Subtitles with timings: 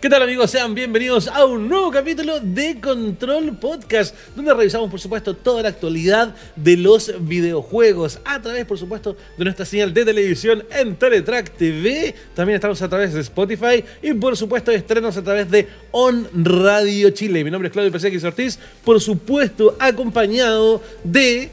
[0.00, 0.50] ¿Qué tal amigos?
[0.50, 5.68] Sean bienvenidos a un nuevo capítulo de Control Podcast, donde revisamos por supuesto toda la
[5.68, 11.50] actualidad de los videojuegos a través por supuesto de nuestra señal de televisión en Teletrack
[11.50, 12.14] TV.
[12.34, 17.10] También estamos a través de Spotify y por supuesto estrenos a través de On Radio
[17.10, 17.44] Chile.
[17.44, 21.50] Mi nombre es Claudio Pesequis Ortiz, por supuesto acompañado de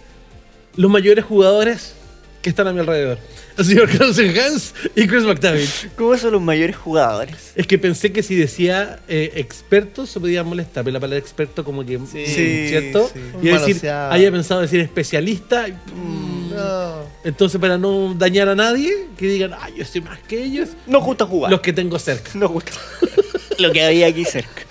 [0.78, 1.96] los mayores jugadores
[2.42, 3.18] que están a mi alrededor.
[3.58, 5.90] El señor Klaus Hans y Chris McTavish.
[5.96, 7.54] ¿Cómo son los mayores jugadores?
[7.56, 11.64] Es que pensé que si decía eh, experto se podía molestar, pero la palabra experto
[11.64, 11.98] como que...
[12.00, 12.26] Sí,
[12.70, 13.10] ¿Cierto?
[13.12, 13.20] sí.
[13.42, 14.12] Y decir, Manoseado.
[14.12, 15.66] haya pensado decir especialista.
[15.68, 16.96] mm, No.
[17.24, 21.04] Entonces para no dañar a nadie, que digan, ay, yo soy más que ellos, Nos
[21.04, 21.52] gusta jugar.
[21.52, 22.30] los que tengo cerca.
[22.36, 22.72] Nos gusta.
[23.60, 24.62] Lo que había aquí cerca.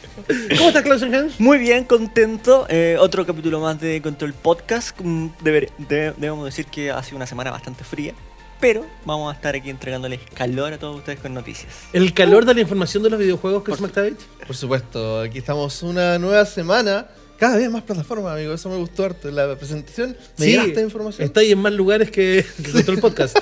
[0.56, 1.40] ¿Cómo estás, Klaus Hans?
[1.40, 2.66] Muy bien, contento.
[2.68, 4.96] Eh, otro capítulo más de Control Podcast.
[5.00, 8.14] Mm, deber- de- debemos decir que ha sido una semana bastante fría.
[8.60, 11.72] Pero vamos a estar aquí entregándoles calor a todos ustedes con noticias.
[11.92, 14.16] El calor de la información de los videojuegos, Chris McTavish.
[14.46, 17.06] Por supuesto, aquí estamos una nueva semana.
[17.38, 18.54] Cada vez más plataformas, amigo.
[18.54, 19.30] Eso me gustó harto.
[19.30, 21.26] La presentación me Sí, esta información.
[21.26, 23.36] Está ahí en más lugares que, que Control Podcast.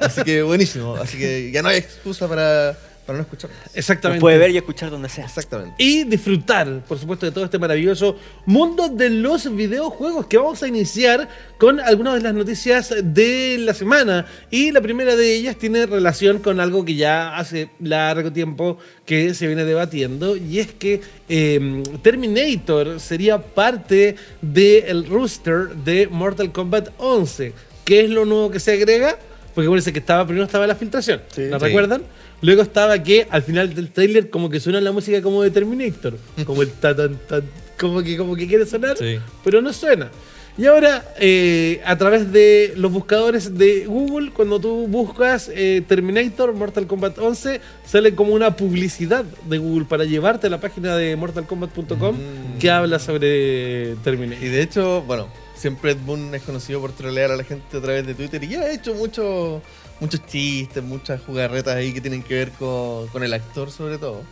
[0.00, 0.94] Así que buenísimo.
[0.94, 3.48] Así que ya no hay excusa para, para no escuchar.
[3.64, 4.20] Nos Exactamente.
[4.20, 5.24] puede ver y escuchar donde sea.
[5.24, 5.74] Exactamente.
[5.78, 10.68] y disfrutar, por supuesto, de todo este maravilloso mundo de los videojuegos que vamos a
[10.68, 14.26] iniciar con algunas de las noticias de la semana.
[14.50, 19.32] Y la primera de ellas tiene relación con algo que ya hace largo tiempo que
[19.32, 26.90] se viene debatiendo y es que eh, Terminator sería parte del rooster de Mortal Kombat
[26.98, 27.54] 11.
[27.86, 29.16] ¿Qué es lo nuevo que se agrega?
[29.54, 31.46] Porque parece que estaba, primero estaba la filtración, Sí.
[31.48, 31.64] ¿lo Sí.
[31.64, 32.02] recuerdan?
[32.40, 36.16] Luego estaba que al final del trailer como que suena la música como de Terminator,
[36.46, 37.42] como el ta tan tan,
[37.78, 39.18] como que como que quiere sonar, Sí.
[39.44, 40.10] pero no suena.
[40.56, 46.52] Y ahora eh, a través de los buscadores de Google, cuando tú buscas eh, Terminator
[46.52, 51.14] Mortal Kombat 11, sale como una publicidad de Google para llevarte a la página de
[51.14, 52.58] mortalkombat.com Mm.
[52.58, 54.48] que habla sobre Y Terminator.
[54.48, 58.04] de hecho, bueno, siempre Ed Boon es conocido por trolear a la gente a través
[58.04, 59.62] de Twitter y ya ha hecho mucho,
[60.00, 64.22] muchos chistes, muchas jugarretas ahí que tienen que ver con, con el actor sobre todo.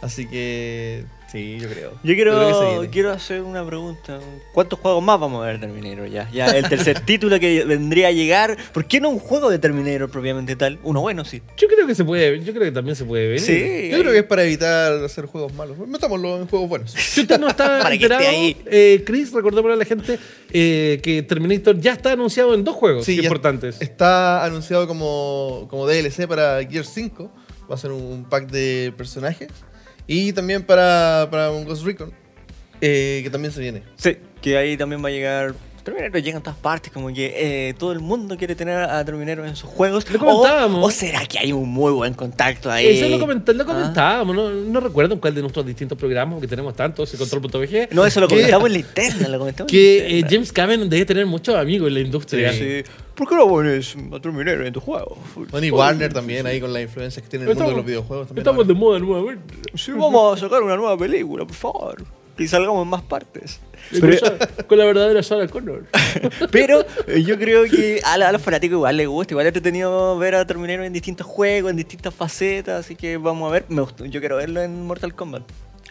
[0.00, 1.90] Así que sí, yo creo.
[1.90, 4.20] Yo que quiero, quiero hacer una pregunta.
[4.52, 6.30] ¿Cuántos juegos más vamos a ver de Terminator ya?
[6.30, 8.56] Ya el tercer título que vendría a llegar.
[8.72, 10.78] ¿Por qué no un juego de Terminator propiamente tal?
[10.82, 11.42] Uno bueno, sí.
[11.56, 13.40] Yo creo que se puede, yo creo que también se puede ver.
[13.40, 13.88] Sí.
[13.90, 15.78] Yo creo que es para evitar hacer juegos malos.
[15.78, 16.92] Metámoslo en juegos buenos.
[17.12, 18.56] Si usted no está Para que enterado, esté ahí.
[18.66, 20.18] eh, Chris, recordémosle a la gente
[20.50, 23.80] eh, que Terminator ya está anunciado en dos juegos Sí, importantes.
[23.80, 27.32] Está anunciado como, como DLC para Gear 5.
[27.70, 29.48] Va a ser un pack de personajes.
[30.06, 32.12] Y también para, para un Ghost Recon.
[32.80, 33.82] eh, que también se viene.
[33.96, 35.54] Sí, que ahí también va a llegar.
[35.82, 39.46] Terminator llega en todas partes, como que eh, todo el mundo quiere tener a Terminator
[39.46, 40.08] en sus juegos.
[40.10, 40.82] Lo comentábamos.
[40.84, 42.86] O, o será que hay un muy buen contacto ahí?
[42.98, 43.66] Eso lo, comenté- lo Ah.
[43.66, 44.50] comentábamos, ¿no?
[44.50, 47.88] no recuerdo en cuál de nuestros distintos programas, que tenemos tantos, el control.bg.
[47.92, 50.28] No, eso lo que- comentamos en la interna, lo comentamos en la Que eh, interna.
[50.30, 52.52] James Cameron debe tener muchos amigos en la industria.
[52.52, 52.82] Sí.
[53.14, 55.18] ¿Por qué no pones a Terminator en tu juego?
[55.50, 57.84] Bueno, y Warner también ahí con la influencia que tiene en el mundo de los
[57.86, 58.28] videojuegos.
[58.28, 58.74] También estamos ahora.
[58.74, 59.54] de moda nuevamente.
[59.74, 62.04] Sí, vamos a sacar una nueva película, por favor.
[62.38, 63.60] Y salgamos en más partes.
[64.00, 65.84] Con, Sa- con la verdadera Sarah Connor.
[66.50, 69.50] Pero eh, yo creo que a, la- a los fanáticos igual les gusta, igual es
[69.50, 73.64] entretenido ver a Terminator en distintos juegos, en distintas facetas, así que vamos a ver.
[73.68, 75.42] Me gustó- yo quiero verlo en Mortal Kombat.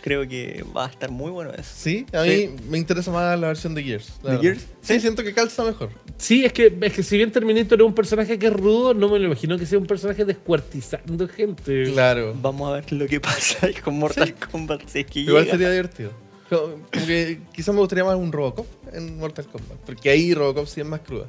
[0.01, 1.69] Creo que va a estar muy bueno eso.
[1.75, 2.49] Sí, a mí Sí.
[2.67, 4.11] me interesa más la versión de Gears.
[4.23, 4.35] ¿De.
[4.39, 4.65] Gears?
[4.81, 5.89] Sí, siento que calza mejor.
[6.17, 9.09] Sí, es que, es que si bien Terminator es un personaje que es rudo, no
[9.09, 11.83] me lo imagino que sea un personaje descuartizando gente.
[11.93, 12.33] Claro.
[12.41, 14.87] Vamos a ver lo que pasa ahí con Mortal Kombat.
[14.87, 15.51] Si es que Igual llega.
[15.51, 16.11] sería divertido.
[16.51, 19.77] Como que quizás me gustaría más un Robocop en Mortal Kombat.
[19.85, 21.27] Porque ahí Robocop sí es más cruda.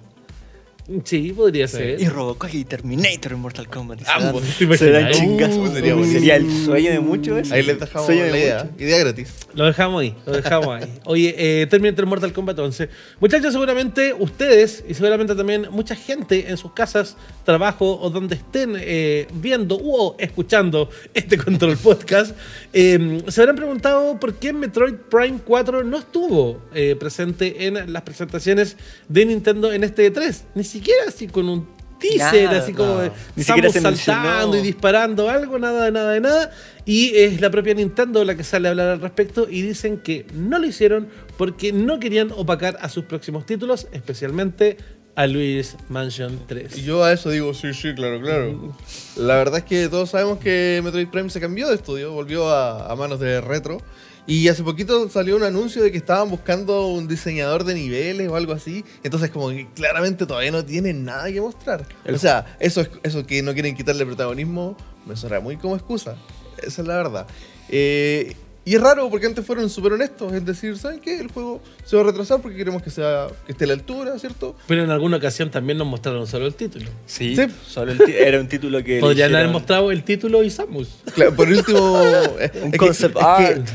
[1.05, 1.77] Sí, podría Sí.
[1.77, 2.01] ser.
[2.01, 4.01] Y Robocop y Terminator en Mortal Kombat.
[4.09, 5.71] Ambos, dan- ¿te Se dan chingazos.
[5.71, 7.39] Uh, sería el sueño de muchos.
[7.39, 7.55] eso.
[7.55, 8.71] Ahí les dejamos Sueño la de idea.
[8.79, 9.33] Idea gratis.
[9.55, 10.93] Lo dejamos ahí, lo dejamos ahí.
[11.05, 12.89] Oye, eh, Terminator Mortal Kombat 11.
[13.21, 18.75] Muchachos, seguramente ustedes y seguramente también mucha gente en sus casas, trabajo o donde estén
[18.77, 22.37] eh, viendo o escuchando este Control Podcast,
[22.73, 28.03] eh, se habrán preguntado por qué Metroid Prime 4 no estuvo eh, presente en las
[28.03, 28.77] presentaciones
[29.09, 30.43] de Nintendo en este E3.
[30.55, 31.67] Ni siquiera así con un
[31.99, 33.11] teaser, Nada, así como no.
[33.37, 36.51] Ni estamos saltando y disparando algo, nada de nada de nada.
[36.85, 40.27] Y es la propia Nintendo la que sale a hablar al respecto y dicen que
[40.35, 44.79] no lo hicieron porque no querían opacar a sus próximos títulos, especialmente
[45.15, 46.79] a Luis Mansion 3.
[46.79, 48.75] Y yo a eso digo, sí, sí, claro, claro.
[49.17, 52.91] La verdad es que todos sabemos que Metroid Prime se cambió de estudio, volvió a,
[52.91, 53.79] a manos de Retro.
[54.27, 58.37] Y hace poquito salió un anuncio de que estaban buscando un diseñador de niveles o
[58.37, 58.85] algo así.
[59.03, 61.87] Entonces como que claramente todavía no tienen nada que mostrar.
[62.05, 64.77] El- O sea, eso, es, eso que no quieren quitarle protagonismo
[65.07, 66.17] me suena muy como excusa.
[66.63, 67.27] Esa es la verdad.
[67.69, 71.19] Eh, y es raro porque antes fueron súper honestos, es decir, ¿saben qué?
[71.19, 74.17] El juego se va a retrasar porque queremos que, sea, que esté a la altura,
[74.21, 74.55] ¿cierto?
[74.69, 76.89] Pero en alguna ocasión también nos mostraron solo el título.
[77.07, 77.47] Sí, Sí.
[77.67, 79.01] solo el era un título que.
[79.01, 80.91] Podrían haber mostrado el título y Samus.
[81.13, 82.01] Claro, por último...
[82.63, 83.69] Un concept es que, art.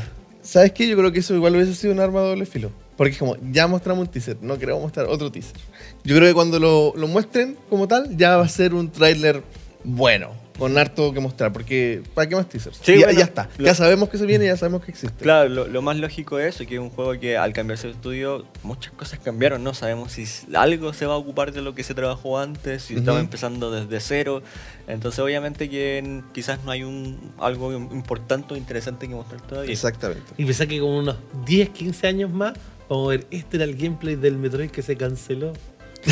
[0.48, 0.88] ¿Sabes qué?
[0.88, 2.70] Yo creo que eso igual hubiese sido un arma de doble filo.
[2.96, 5.52] Porque es como, ya mostramos un teaser, no queremos mostrar otro teaser.
[6.04, 9.42] Yo creo que cuando lo, lo muestren como tal, ya va a ser un tráiler
[9.84, 11.52] bueno, con harto que mostrar.
[11.52, 12.78] Porque, ¿para qué más teasers?
[12.82, 13.48] Sí, ya, bueno, ya está.
[13.58, 15.22] lo- Ya sabemos que se viene, ya sabemos que existe.
[15.22, 18.44] Claro, lo, lo más lógico es que es un juego que al cambiarse de estudio,
[18.62, 20.24] muchas cosas cambiaron, no sabemos si
[20.54, 23.24] algo se va a ocupar de lo que se trabajó antes, si estaba Ujú.
[23.24, 24.42] empezando desde cero.
[24.86, 29.72] Entonces obviamente que quizás no hay un algo importante o interesante que mostrar todavía.
[29.72, 30.22] Exactamente.
[30.36, 31.16] Y pensé que como unos
[31.46, 32.54] 10, 15 años más,
[32.88, 35.52] vamos a ver, este era el gameplay del Metroid que se canceló.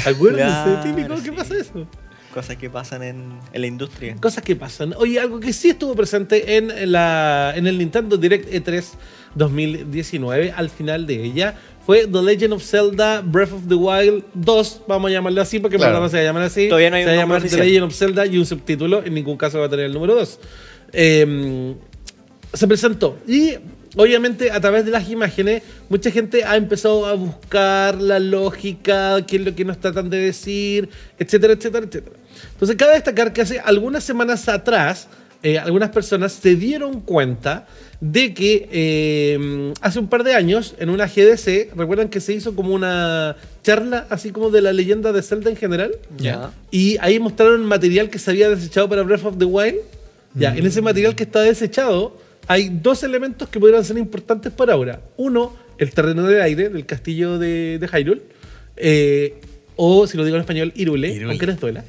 [0.05, 1.31] Acuérdense, Claro, típico, ¿qué sí.
[1.31, 1.87] pasa eso?
[2.37, 4.15] Cosas que pasan en, en la industria.
[4.21, 4.93] Cosas que pasan.
[4.99, 8.85] Oye, algo que sí estuvo presente en, la, en el Nintendo Direct E E3
[9.35, 11.55] 2019, al final de ella,
[11.87, 15.79] fue The Legend of Zelda Breath of the Wild 2, vamos a llamarlo así porque
[15.79, 15.99] Claro.
[15.99, 16.69] no se va a llamar así.
[16.69, 17.57] Todavía no hay se va a llamar The.
[17.57, 20.39] Legend of Zelda y un subtítulo, en ningún caso va a tener el número 2.
[22.53, 23.55] se presentó y
[23.97, 29.37] obviamente a través de las imágenes mucha gente ha empezado a buscar la lógica, qué
[29.37, 32.17] es lo que nos tratan de decir, etcétera, etcétera, etcétera.
[32.53, 35.09] Entonces cabe destacar que hace algunas semanas atrás
[35.43, 37.67] eh, algunas personas se dieron cuenta
[38.01, 42.57] de que eh, hace un par de años en una GDC, recuerdan que se hizo
[42.57, 45.93] como una charla así como de la leyenda de Zelda en general.
[46.19, 46.51] Ya.
[46.71, 49.77] Y ahí mostraron material que se había desechado para Breath of the Wild.
[50.35, 54.75] Ya, en ese material que está desechado hay dos elementos que podrían ser importantes para
[54.75, 55.01] ahora.
[55.17, 58.23] Uno, el terreno de aire del castillo de, de Hyrule.
[58.77, 59.41] Eh,
[59.77, 61.85] o, si lo digo en español, Irule, aunque les duela.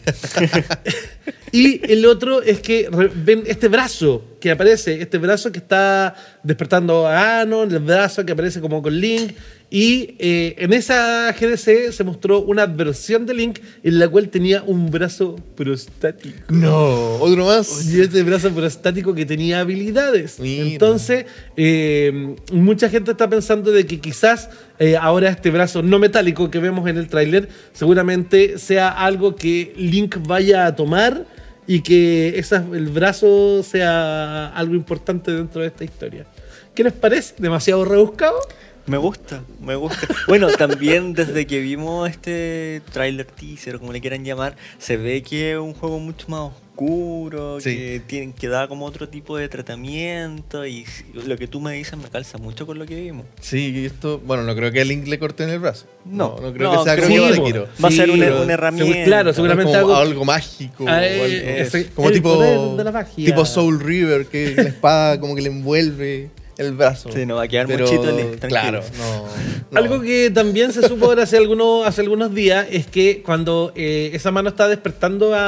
[1.51, 7.07] y el otro es que ven este brazo que aparece, este brazo que está despertando
[7.07, 9.33] a Anon, el brazo que aparece como con Link.
[9.69, 14.63] Y eh, en esa GDC se mostró una versión de Link en la cual tenía
[14.63, 16.37] un brazo prostático.
[16.47, 17.85] No, otro más.
[17.93, 20.39] Y este brazo prostático que tenía habilidades.
[20.39, 20.67] Mira.
[20.67, 21.25] Entonces,
[21.57, 24.49] eh, mucha gente está pensando de que quizás
[24.79, 29.73] eh, ahora este brazo no metálico que vemos en el tráiler seguramente sea algo que
[29.75, 31.25] Link vaya a tomar
[31.67, 36.25] y que esa- el brazo sea algo importante dentro de esta historia.
[36.73, 37.35] ¿Qué les parece?
[37.37, 38.39] ¿Demasiado rebuscado?
[38.87, 40.07] Me gusta, me gusta.
[40.27, 45.21] Bueno, también desde que vimos este trailer teaser, o como le quieran llamar, se ve
[45.23, 47.75] que es un juego mucho más oscuro, Sí.
[47.75, 50.85] que, tiene, que da como otro tipo de tratamiento y
[51.25, 53.25] lo que tú me dices me calza mucho con lo que vimos.
[53.41, 55.85] Sí, y esto, bueno, no creo que a Link le corten el brazo.
[56.05, 57.67] No, no, creo no, que sea creo como que- Sekiro.
[57.83, 59.03] Va a ser una, herramienta.
[59.05, 60.85] claro, seguramente como algo- algo, mágico.
[60.87, 63.25] Ah, o eh, algo- ese- como el tipo, poder de la magia.
[63.25, 67.11] tipo Soul River, que la espada como que le envuelve el brazo.
[67.11, 68.47] Sí, no va a quedar Pero, muchito.
[68.47, 69.27] Claro, no,
[69.71, 69.77] no.
[69.79, 74.09] Algo que también se supo ahora hace algunos, hace algunos días es que cuando eh,
[74.13, 75.39] esa mano está despertando a,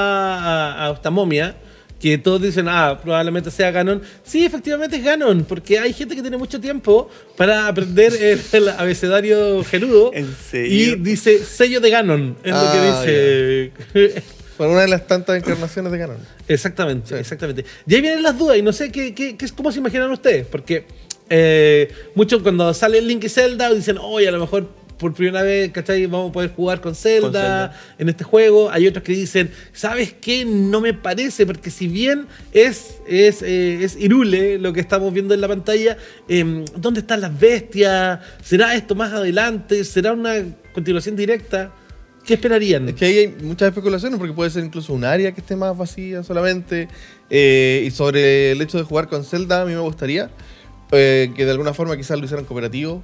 [0.84, 1.56] a- a esta momia,
[2.00, 4.02] que todos dicen, ah, probablemente sea Ganon.
[4.24, 8.70] Sí, efectivamente es Ganon, porque hay gente que tiene mucho tiempo para aprender el, el
[8.70, 10.12] abecedario genudo.
[10.14, 10.72] ¿En serio?
[10.72, 14.24] Y dice sello de Ganon, es Ah, lo que dice.
[14.60, 16.18] Por una de las tantas encarnaciones de Ganon.
[16.48, 17.16] Exactamente, Sí.
[17.16, 17.64] exactamente.
[17.88, 20.46] Y ahí vienen las dudas y no sé qué, qué, qué- cómo se imaginan ustedes,
[20.46, 20.86] porque
[21.30, 25.72] eh, muchos cuando sale Link y Zelda dicen, oye, a lo mejor por primera vez,
[25.72, 26.06] ¿cachai?
[26.08, 27.80] Vamos a poder jugar con Zelda, Con Zelda.
[28.00, 28.70] en este juego.
[28.70, 30.44] Hay otros que dicen, ¿sabes qué?
[30.44, 35.34] No me parece, porque si bien es, es, eh, es Irule lo que estamos viendo
[35.34, 35.96] en la pantalla,
[36.28, 38.20] em, ¿dónde están las bestias?
[38.44, 39.86] ¿Será esto más adelante?
[39.86, 40.34] ¿Será una
[40.74, 41.72] continuación directa?
[42.26, 42.88] ¿Qué esperarían?
[42.90, 45.76] Es que ahí hay muchas especulaciones porque puede ser incluso un área que esté más
[45.76, 46.88] vacía solamente.
[47.30, 50.30] Eh, y sobre el hecho de jugar con Zelda, a mí me gustaría
[50.92, 53.02] eh, que de alguna forma quizás lo hicieran cooperativo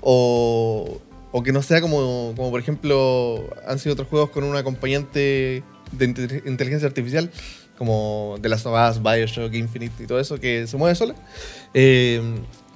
[0.00, 1.00] o,
[1.32, 5.62] o que no sea como, como, por ejemplo, han sido otros juegos con un acompañante
[5.92, 7.30] de inte- inteligencia artificial,
[7.78, 11.14] como The Last of Us, Bioshock, Infinite y todo eso, que se mueve sola.
[11.72, 12.20] Eh,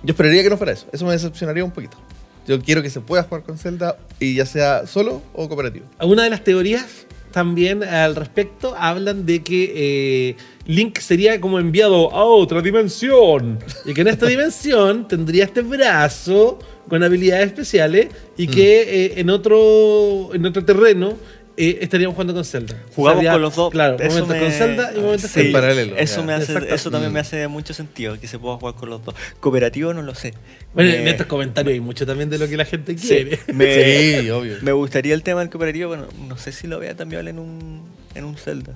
[0.02, 0.86] yo esperaría que no fuera eso.
[0.92, 1.98] Eso me decepcionaría un poquito.
[2.46, 5.86] Yo quiero que se pueda jugar con Zelda y ya sea solo o cooperativo.
[6.00, 12.12] Una de las teorías también al respecto hablan de que eh, Link sería como enviado
[12.12, 18.48] a otra dimensión y que en esta dimensión tendría este brazo con habilidades especiales y
[18.48, 21.16] que eh, en otro en otro terreno
[21.56, 22.76] eh, estaríamos jugando con Zelda.
[22.94, 23.70] Jugamos Sería, con los dos.
[23.70, 26.26] Claro, Eso momentos me- con Zelda y momentos Sí, En con paralelo, Eso, ya.
[26.26, 27.14] me hace, eso también Mm.
[27.14, 29.14] me hace mucho sentido, que se pueda jugar con los dos.
[29.40, 30.34] Cooperativo no lo sé.
[30.74, 33.38] Bueno, Me- en estos comentarios hay mucho también de lo que la gente sí, quiere.
[33.52, 33.64] me,
[34.22, 34.56] Sí, obvio.
[34.62, 37.82] me gustaría el tema del cooperativo, bueno, no sé si lo vea viable en un,
[38.14, 38.72] en un Zelda.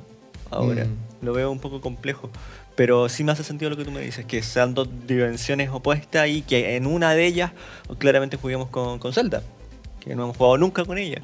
[0.50, 1.25] Ahora, Mm.
[1.25, 2.31] lo veo un poco complejo.
[2.76, 6.28] Pero sí me hace sentido lo que tú me dices, que sean dos dimensiones opuestas
[6.28, 7.52] y que en una de ellas
[7.99, 9.43] claramente juguemos con, con Zelda,
[10.00, 11.23] que no hemos jugado nunca con ella.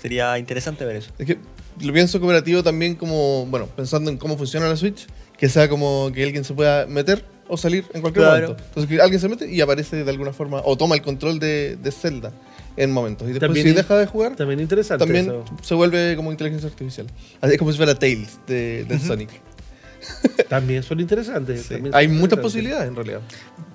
[0.00, 1.10] Sería interesante ver eso.
[1.18, 1.38] Es que
[1.80, 6.10] lo pienso cooperativo también como, bueno, pensando en cómo funciona la Switch, que sea como
[6.14, 8.42] que alguien se pueda meter o salir en cualquier Claro.
[8.48, 8.64] momento.
[8.68, 11.76] Entonces que alguien se mete y aparece de alguna forma, o toma el control de,
[11.76, 12.32] de Zelda
[12.76, 13.26] en momentos.
[13.28, 15.04] Y después También si deja de jugar, También interesante.
[15.04, 15.44] también eso.
[15.62, 17.06] se vuelve como inteligencia artificial.
[17.40, 19.30] Así es como si fuera Tails de, de Sonic.
[20.48, 21.62] También son interesantes.
[21.62, 21.68] Sí.
[21.74, 22.42] también son Hay muchas interesantes.
[22.42, 23.20] posibilidades en realidad.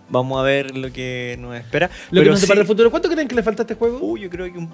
[0.09, 1.87] Vamos a ver lo que nos espera.
[2.11, 2.91] Lo que Pero nos sí- depara el futuro.
[2.91, 3.99] ¿Cuánto creen que le falta a este juego?
[4.01, 4.69] Uh, yo creo que un,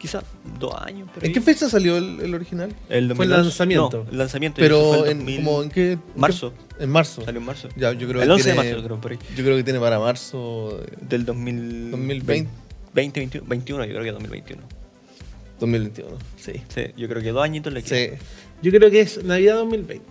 [0.00, 0.22] quizá
[0.58, 1.08] dos años.
[1.12, 1.32] por ¿En ahí.
[1.34, 2.70] qué fecha salió el, el original?
[2.88, 3.42] El Fue el 2011.
[3.44, 4.04] lanzamiento.
[4.06, 4.56] No, el lanzamiento.
[4.60, 5.98] Pero fue en, 2000 como en qué...
[6.16, 6.52] marzo.
[6.78, 7.22] En marzo.
[7.24, 7.68] Salió en marzo.
[7.76, 9.18] Ya, yo creo el que 11 de tiene- marzo, creo, por ahí.
[9.36, 11.90] Yo creo que tiene para marzo eh, Del 2000...
[11.92, 12.50] 2020.
[12.92, 14.62] 20, 21, 21, yo creo que 2021.
[15.60, 16.16] 2021.
[16.36, 16.52] Sí.
[16.68, 18.18] Sí, yo creo que dos añitos le quedan.
[18.18, 18.24] Sí.
[18.62, 20.04] Yo creo que es Navidad 2020.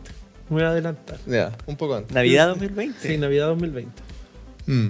[0.49, 1.17] Me voy a adelantar.
[1.27, 2.13] Ya, un poco antes.
[2.13, 3.07] ¿Navidad 2020?
[3.07, 3.91] Sí, Navidad 2020.
[4.67, 4.87] Mm.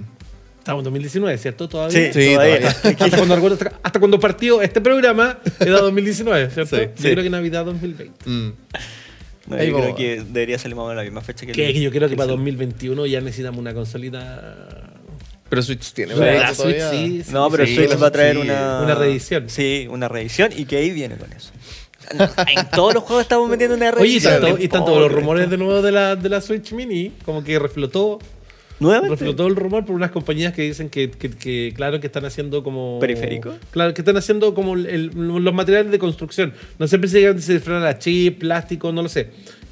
[0.60, 1.64] Estamos en 2019, ¿cierto?
[1.64, 2.12] Sí, Todavía.
[2.12, 2.58] Sí, todavía.
[2.60, 2.70] todavía.
[3.00, 6.76] Hasta cuando, hasta, hasta cuando partió este programa era 2019, ¿cierto?
[6.76, 7.10] Sí, yo sí.
[7.12, 8.30] creo que Navidad 2020.
[8.30, 8.52] Mm.
[9.46, 11.56] No, Ahí yo creo que debería salir más o menos la misma fecha que el-
[11.56, 12.36] Que, que yo creo que el para Zelda.
[12.36, 14.92] 2021 ya necesitamos una consolita.
[15.48, 16.14] Pero Switch tiene.
[16.14, 16.54] La ¿verdad?
[16.54, 18.42] Switch sí, sí, No, pero sí, Switch va a traer sí.
[18.42, 18.82] una...
[18.82, 19.48] Una reedición.
[19.48, 21.50] Sí, una reedición y que ahí viene con eso.
[22.56, 24.40] En todos los juegos estamos metiendo una Oye, y reedición.
[24.40, 27.58] tanto, y tanto los rumores de nuevo de la, de la Switch Mini, como que
[27.58, 28.18] reflotó,
[28.80, 29.14] ¿Nuevamente?
[29.16, 32.62] reflotó el rumor por unas compañías que dicen que, que- que, claro, que están haciendo
[32.62, 32.98] como...
[32.98, 33.54] ¿Periférico?
[33.70, 36.52] Claro, que están haciendo como el- los materiales de construcción.
[36.78, 39.28] No sé si se fueron a chip, plástico, no lo sé.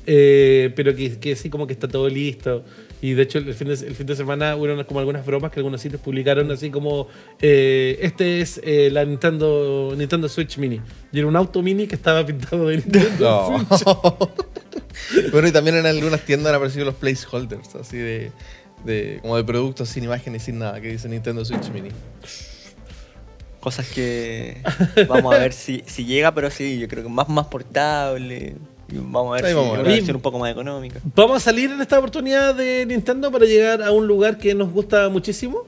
[0.07, 2.65] Eh, pero que, que sí, como que está todo listo.
[3.01, 5.61] Y de hecho, el fin de, el fin de semana hubo como algunas bromas que
[5.61, 7.07] algunos sitios publicaron, así como:
[7.41, 10.81] eh, Este es eh, la Nintendo, Nintendo Switch Mini.
[11.13, 13.77] Y era un auto mini que estaba pintado de Nintendo No.
[13.77, 15.31] Switch.
[15.33, 18.33] bueno, y también en algunas tiendas han aparecido los placeholders, así de,
[18.85, 21.91] de como de productos sin imagen y sin nada, que dice Nintendo Switch Mini.
[23.61, 24.63] Cosas que
[25.09, 28.55] vamos a ver si, si llega, pero sí, yo creo que más, más portable.
[28.91, 30.03] Vamos a ver Ahí si vamos a ver.
[30.03, 31.01] una un poco más económica.
[31.15, 34.73] Vamos a salir en esta oportunidad de Nintendo para llegar a un lugar que nos
[34.73, 35.67] gusta muchísimo,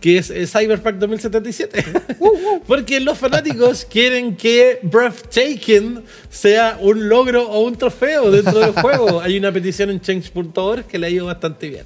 [0.00, 1.84] que es eh, Cyberpunk 2077.
[2.66, 9.20] Porque los fanáticos quieren que Breathtaking sea un logro o un trofeo dentro del juego.
[9.20, 11.84] Hay una petición en change.org que le ha ido bastante bien.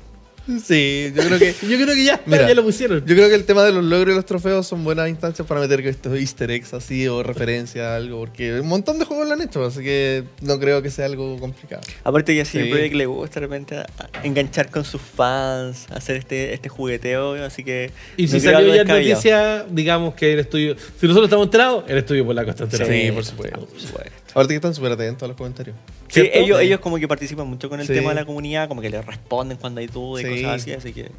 [0.64, 1.54] Sí, yo creo que.
[1.66, 3.00] Yo creo que ya está, Mira, ya lo pusieron.
[3.00, 5.60] Yo creo que el tema de los logros y los trofeos son buenas instancias para
[5.60, 9.34] meter estos easter eggs así o referencia a algo, porque un montón de juegos lo
[9.34, 11.82] han hecho, así que no creo que sea algo complicado.
[12.04, 12.70] Aparte que así Sí.
[12.70, 13.76] Project le gusta de repente
[14.22, 17.90] enganchar con sus fans, hacer este, este jugueteo, así que...
[18.16, 20.76] Y no si salió ya noticia, digamos que el estudio.
[20.98, 22.86] Si nosotros estamos enterados, el estudio por la costa entera.
[22.86, 23.60] Sí, por supuesto.
[23.66, 24.25] por supuesto.
[24.36, 25.74] Ahorita que están súper atentos a los comentarios.
[26.08, 26.38] Sí, ¿Cierto?
[26.38, 27.94] ellos, ellos como que participan mucho con el Sí.
[27.94, 30.42] tema de la comunidad, como que le responden cuando hay dudas y Sí.
[30.42, 31.10] cosas así, así que...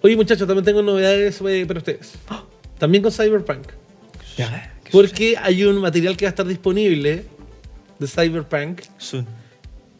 [0.00, 2.12] Oye, muchachos, también tengo novedades eh, para ustedes.
[2.78, 3.66] También con Cyberpunk.
[4.36, 4.72] Ya.
[4.92, 7.24] Porque hay un material que va a estar disponible
[7.98, 9.26] de Cyberpunk Soon.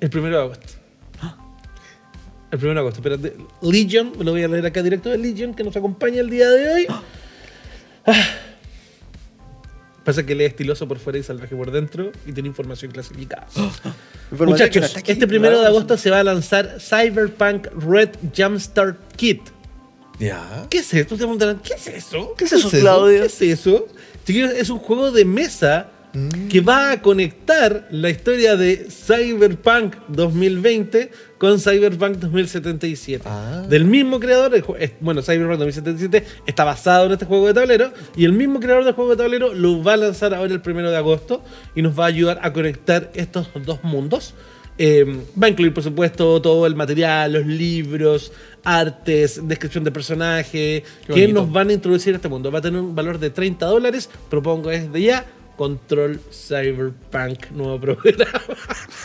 [0.01, 0.67] el 1 de agosto.
[2.53, 2.99] El 1 de agosto.
[3.01, 3.37] Espérate.
[3.63, 6.49] Legion, me lo voy a leer acá directo de Legion, que nos acompaña el día
[6.49, 6.87] de hoy.
[8.07, 8.15] Ah.
[10.05, 13.47] Pasa que lee estiloso por fuera y salvaje por dentro y tiene información clasificada.
[14.33, 19.43] Información Muchachos, aquí, este primero de agosto se va a lanzar Cyberpunk Red Jumpstart Kit.
[20.19, 20.67] Ya.
[20.71, 21.15] ¿Qué es esto?
[21.15, 22.35] Te preguntarán, ¿qué es eso?
[22.37, 22.83] ¿Qué es eso, ¿Qué es eso?
[22.83, 23.21] Claudio?
[23.21, 23.87] ¿Qué es eso?
[24.25, 26.49] Chiquillos, es un juego de mesa Mm.
[26.49, 33.25] que va a conectar la historia de Cyberpunk 2020 con Cyberpunk 2077.
[33.27, 33.65] Ah.
[33.67, 34.53] Del mismo creador,
[35.01, 38.93] bueno, Cyberpunk 2077 está basado en este juego de tablero y el mismo creador del
[38.93, 41.43] juego de tablero lo va a lanzar ahora el primero de agosto
[41.75, 44.35] y nos va a ayudar a conectar estos dos mundos.
[44.77, 45.05] Eh,
[45.41, 48.33] va a incluir, por supuesto, todo el material, los libros,
[48.65, 52.51] artes, descripción de personaje, que nos van a introducir a este mundo.
[52.51, 54.11] Va a tener un valor de 30 dólares.
[54.29, 58.41] Propongo desde ya Control Cyberpunk, nuevo programa.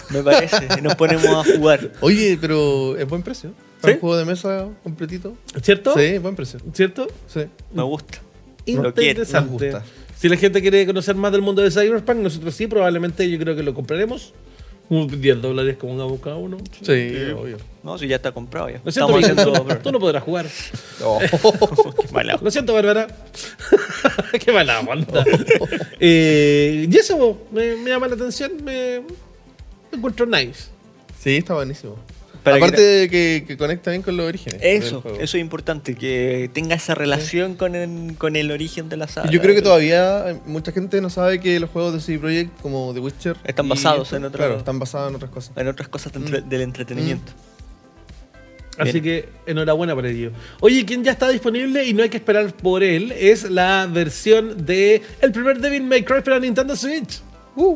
[0.10, 1.92] Me parece, y nos ponemos a jugar.
[2.02, 3.52] Oye, pero es buen precio.
[3.84, 3.92] ¿Sí?
[3.92, 5.36] un juego de mesa completito.
[5.62, 5.94] ¿Cierto?
[5.96, 6.60] Sí, buen precio.
[6.74, 7.08] ¿Cierto?
[7.28, 7.42] Sí.
[7.74, 8.20] Me gusta.
[8.66, 9.34] Interesante.
[9.34, 9.84] nos gusta.
[10.18, 13.56] Si la gente quiere conocer más del mundo de Cyberpunk, nosotros sí, probablemente yo creo
[13.56, 14.34] que lo compraremos.
[14.90, 16.58] Unos 10 dólares como un cada uno.
[16.82, 17.58] Sí, obvio.
[17.84, 18.82] No, si ya está comprado ya.
[18.84, 19.76] Lo siento, Estamos haciendo...
[19.76, 20.46] tú, tú no podrás jugar.
[22.02, 22.40] Qué mala.
[22.42, 23.08] Lo siento, Bárbara.
[24.46, 25.26] Qué mala onda.
[26.00, 28.64] Eh, y eso me, me llama la atención.
[28.64, 29.02] Me,
[29.92, 30.70] me encuentro nice.
[31.20, 31.98] Sí, está buenísimo.
[32.52, 34.60] Para Aparte que- de que, que conecta bien con los orígenes.
[34.64, 39.08] Eso, eso es importante, que tenga esa relación con, el, con el origen de la
[39.08, 39.30] saga.
[39.30, 42.62] Yo creo que todavía eh, mucha gente no sabe que los juegos de CD Projekt,
[42.62, 45.52] como The Witcher, Están basados esto, en otro- Claro, están basados en otras cosas.
[45.58, 46.48] En otras cosas Mm.
[46.50, 47.32] del entretenimiento.
[48.80, 50.32] Así que enhorabuena por ello.
[50.60, 54.66] Oye, quien ya está disponible y no hay que esperar por él es la versión
[54.68, 57.22] de el primer Devil May Cry para Nintendo Switch.
[57.56, 57.76] Uh.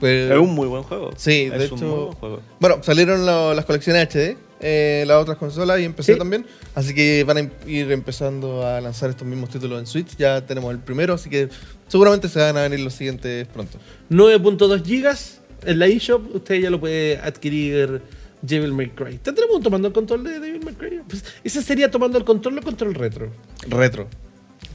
[0.00, 1.10] Pues- Es un muy buen juego.
[1.16, 2.40] Sí, es de un hecho- muy buen juego.
[2.58, 6.18] Bueno, salieron lo- las colecciones HD, eh, las otras consolas y empecé Sí.
[6.18, 6.46] también.
[6.74, 10.16] Así que van a ir empezando a lanzar estos mismos títulos en Switch.
[10.16, 11.48] Ya tenemos el primero, así que
[11.88, 13.78] seguramente se van a venir los siguientes pronto.
[14.08, 16.34] 9.2 gigas en la eShop.
[16.34, 18.00] Usted ya lo puede adquirir
[18.42, 19.18] Devil May Cry.
[19.18, 21.00] ¿Tendremos tomando el control de Devil May Cry?
[21.08, 23.30] Pues ese sería tomando el control o control retro.
[23.68, 24.08] Retro.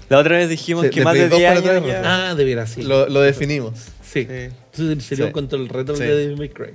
[0.07, 2.35] La otra vez dijimos Sí, que más de Play 2 10 para años ya- Ah,
[2.35, 2.83] de veras, sí.
[2.83, 3.73] Lo, lo definimos.
[4.21, 4.25] Sí.
[4.25, 4.55] Sí.
[4.71, 5.27] Entonces sería Sí.
[5.27, 6.03] un control retro Sí.
[6.03, 6.69] de Devil May Cry.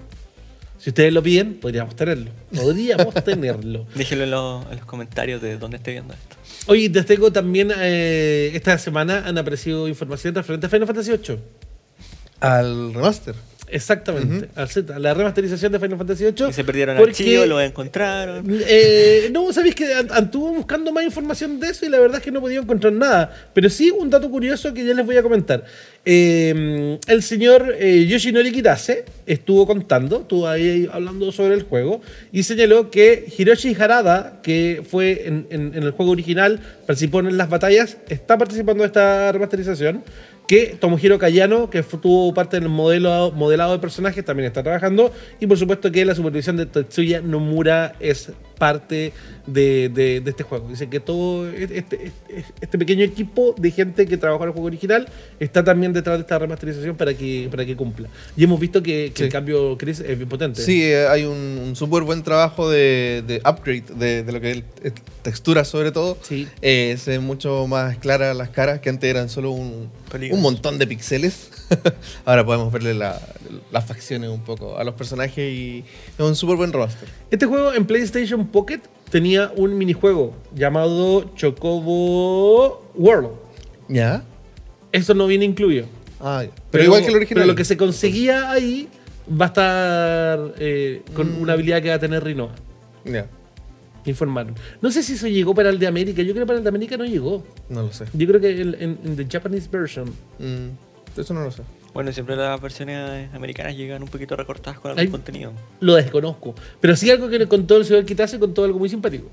[0.79, 2.31] Si ustedes lo piden, podríamos tenerlo.
[2.55, 3.87] Podríamos tenerlo.
[3.95, 6.37] Déjenlo en los, en los comentarios de dónde esté viendo esto.
[6.69, 11.39] Oye, les tengo también, eh, esta semana han aparecido informaciones referentes a Final Fantasy VIII.
[12.41, 13.35] Al remaster.
[13.73, 16.49] Exactamente, al Z, la remasterización de Final Fantasy VIII.
[16.51, 18.45] Y se perdieron porque, archivos, lo encontraron.
[18.67, 22.23] eh, no, sabéis que an- anduvo buscando más información de eso y la verdad es
[22.25, 23.33] que no podía encontrar nada.
[23.55, 25.65] Pero sí, un dato curioso que ya les voy a comentar.
[26.05, 32.01] Eh, el señor eh, Yoshinori Kitase estuvo contando, estuvo ahí hablando sobre el juego
[32.33, 37.37] y señaló que Hiroshi Harada, que fue en, en- en el juego original, participó en
[37.37, 40.03] las batallas, está participando de esta remasterización.
[40.51, 45.13] Que Tomohiro Kayano, que tuvo parte del modelo, modelado de personajes, también está trabajando.
[45.39, 49.13] Y por supuesto que la supervisión de Tetsuya Nomura es parte
[49.47, 50.69] de, de- de este juego.
[50.69, 52.13] Dice que todo este, este-
[52.61, 55.09] este pequeño equipo de gente que trabajó en el juego original
[55.41, 58.09] está también detrás de esta remasterización para que, para que cumpla.
[58.37, 59.25] Y hemos visto que, que Sí.
[59.25, 60.61] el cambio, Chris, es bien potente.
[60.63, 64.51] Sí, eh, hay un, un súper buen trabajo de, de upgrade de, de lo que
[64.53, 66.19] es es textura sobre todo.
[66.23, 66.47] Sí.
[66.61, 69.91] Eh, se ven mucho más claras las caras que antes eran solo un,
[70.31, 71.51] un montón de píxeles.
[72.27, 73.21] Ahora podemos verle la-
[73.73, 75.85] las facciones un poco a los personajes y
[76.19, 77.09] es un súper buen remaster.
[77.31, 83.31] Este juego en PlayStation Pocket tenía un minijuego llamado Chocobo World.
[83.89, 84.23] ¿Ya?
[84.93, 85.87] Eso no viene incluido.
[86.21, 86.51] Ah, ya.
[86.71, 87.43] pero, igual que el original.
[87.43, 88.89] Pero lo que se conseguía ahí
[89.31, 91.43] va a estar eh, con Mm.
[91.43, 92.51] una habilidad que va a tener Rinoa.
[93.05, 93.27] Ya,
[94.07, 94.55] Informaron.
[94.81, 96.23] No sé si eso llegó para el de América.
[96.23, 97.43] Yo creo que para el de América no llegó.
[97.69, 98.05] no lo sé.
[98.15, 100.09] Yo creo que en, en- en the Japanese version.
[100.39, 101.63] Mm, eso no lo sé.
[101.93, 105.09] Bueno, siempre las versiones americanas llegan un poquito recortadas con algún Ay.
[105.09, 105.53] contenido.
[105.81, 106.55] Lo desconozco.
[106.81, 109.29] Pero sí algo que le contó el señor Kitase, contó algo muy simpático.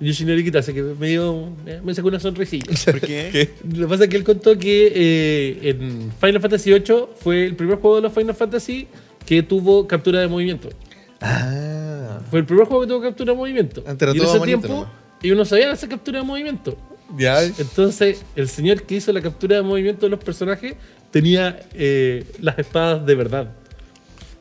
[0.00, 1.50] Yoshinori Kitase, que me dio.
[1.82, 2.64] me- sacó una sonrisilla.
[2.84, 3.50] ¿Por qué?
[3.72, 7.56] Lo que pasa es que él contó que eh, en Final Fantasy VIII fue el
[7.56, 8.86] primer juego de los Final Fantasy
[9.24, 10.68] que tuvo captura de movimiento.
[11.20, 13.82] Ah, Fue el primer juego que tuvo captura de movimiento.
[13.86, 14.88] Antes era y en todo ese tiempo, nomás.
[15.22, 16.76] ellos no sabían hacer captura de movimiento.
[17.16, 17.42] ya.
[17.44, 20.74] Entonces, el señor que hizo la captura de movimiento de los personajes
[21.14, 23.46] tenía eh, las espadas de verdad.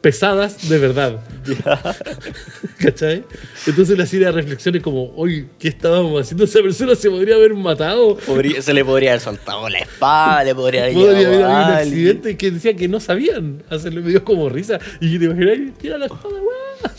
[0.01, 1.19] Pesadas de verdad.
[2.79, 3.23] ¿Cachai?
[3.67, 6.45] Entonces le hacía reflexiones como, oye, ¿qué estábamos haciendo?
[6.45, 8.17] Esa persona se podría haber matado.
[8.17, 11.73] Podría- se le podría haber soltado la espada, le podría haber Podría haber habido un
[11.77, 14.01] accidente que decía que no sabían hacerlo.
[14.01, 14.79] Me dio como risa.
[14.99, 16.91] Y te imaginas, tira la espada, weá.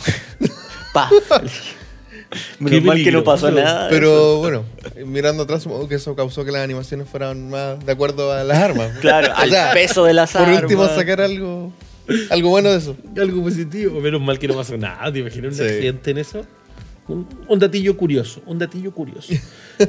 [0.94, 1.10] Pa.
[2.58, 3.88] Menos mal que no pasó nada.
[3.88, 4.64] Pero bueno,
[5.06, 8.58] mirando atrás, supongo que eso causó que las animaciones fueran más de acuerdo a las
[8.58, 8.92] armas.
[9.00, 10.62] Claro, O al sea, peso de las Por armas.
[10.62, 11.72] último, sacar algo,
[12.30, 12.96] algo bueno de eso.
[13.16, 14.00] Algo positivo.
[14.00, 15.12] Menos mal que no pasó nada.
[15.12, 15.62] ¿Te imaginas un Sí.
[15.64, 16.44] accidente en eso?
[17.06, 18.40] Un, un datillo curioso.
[18.46, 19.32] Un datillo curioso.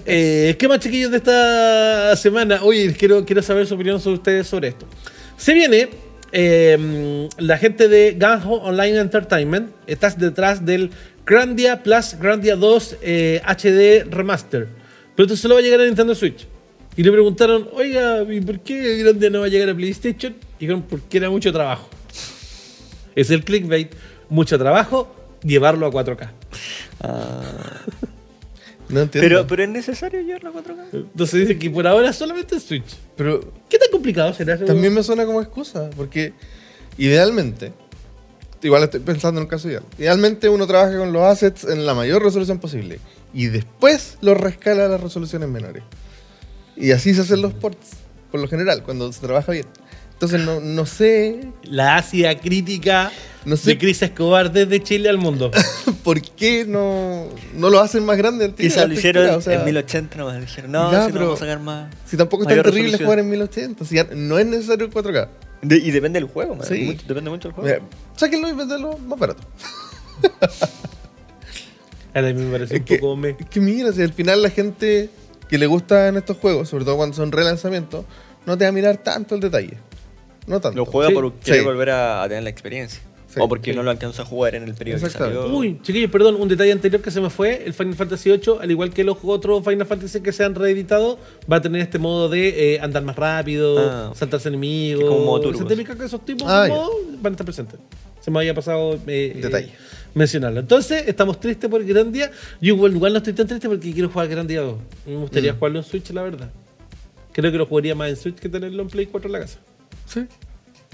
[0.08, 2.64] Eh, ¿Qué más, chiquillos, de esta semana?
[2.64, 4.88] Oye, quiero, quiero saber su opinión sobre ustedes sobre esto.
[5.38, 5.90] Se viene
[6.32, 9.70] eh, la gente de Ganjo Online Entertainment.
[9.86, 10.90] Estás detrás del
[11.26, 14.68] Grandia Plus Grandia 2 eh, HD Remaster.
[15.16, 16.46] Pero esto solo va a llegar a Nintendo Switch.
[16.98, 20.36] Y le preguntaron, oiga, ¿y por qué Grandia no va a llegar a PlayStation?
[20.58, 21.90] Y dijeron, porque era mucho trabajo.
[23.16, 23.94] Es el clickbait,
[24.30, 26.30] mucho trabajo, llevarlo a 4K.
[27.02, 27.42] Ah.
[28.88, 29.28] No entiendo.
[29.28, 30.86] pero, pero es necesario llevarlo a 4K.
[30.94, 32.96] Entonces dicen que por ahora solamente en Switch.
[33.18, 34.64] Pero ¿Qué tan complicado será?
[34.64, 36.34] también me suena como excusa, porque
[36.96, 37.74] idealmente,
[38.66, 41.94] igual estoy pensando en un caso ideal, idealmente uno trabaja con los assets en la
[41.94, 43.00] mayor resolución posible
[43.34, 45.84] y después los rescala a las resoluciones menores.
[46.76, 47.92] Y así se hacen los ports,
[48.32, 49.66] por lo general, cuando se trabaja bien.
[50.14, 53.12] Entonces no, no sé, La ácida crítica
[53.46, 55.52] no sé de Chris Escobar desde Chile al mundo.
[56.04, 58.54] por qué no, no lo hacen más grande.
[58.58, 60.42] la lo hicieron o sea, en 1080 nomás.
[60.42, 61.94] Dijeron, no, Ya, si no vamos a sacar más.
[62.06, 63.06] Si tampoco es tan terrible resolución.
[63.06, 65.28] jugar en 1080, si ya no es necesario el 4K.
[65.68, 66.68] De- y depende del juego, man.
[66.68, 66.82] Sí.
[66.84, 67.70] Mucho- depende mucho del juego.
[67.70, 67.82] Mira,
[68.16, 69.42] sáquenlo y venderlo más barato.
[72.14, 73.30] A mí me parece Es un que, poco me.
[73.32, 75.10] es que mira, si al final la gente
[75.50, 78.06] que le gusta en estos juegos, sobre todo cuando son relanzamientos,
[78.46, 79.78] no te va a mirar tanto el detalle.
[80.48, 80.78] No tanto.
[80.78, 81.14] Lo juega Sí.
[81.16, 81.66] por querer Sí.
[81.66, 83.02] volver a, a tener la experiencia.
[83.36, 83.76] Sí, o porque sí.
[83.78, 85.48] no lo alcanzó a jugar en el periodo que salió.
[85.56, 87.64] Uy, chiquillos, perdón, un detalle anterior que se me fue.
[87.66, 91.20] El Final Fantasy VIII, al igual que los otros Final Fantasy que se han reeditado,
[91.52, 94.14] va a tener este modo de eh, andar más rápido, Ah.
[94.16, 95.04] saltarse enemigos.
[95.04, 96.68] Como modo típica que esos tipos Ah,
[97.22, 97.80] van a estar presentes.
[98.22, 99.68] Se me había pasado eh, Detalle.
[99.68, 99.76] eh,
[100.16, 100.62] mencionarlo.
[100.62, 102.32] Entonces, estamos tristes por Grandia.
[102.62, 104.78] Yo igual, igual no estoy tan triste porque quiero jugar Grandia 2.
[105.06, 105.58] Me gustaría Mm.
[105.58, 106.50] jugarlo en Switch, la verdad.
[107.34, 109.60] Creo que lo jugaría más en Switch que tenerlo en Play 4 en la casa.
[110.08, 110.22] Sí.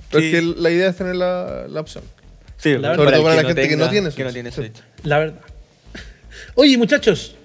[0.09, 0.27] Pero Sí.
[0.27, 2.03] es que la idea es tener la, la opción.
[2.61, 2.95] Sí, La verdad.
[2.97, 4.33] Sobre todo para el la gente que no tiene que no Switch.
[4.33, 4.55] tiene Sí.
[4.61, 4.83] Switch.
[5.03, 5.41] La verdad.
[6.55, 7.35] Oye, muchachos.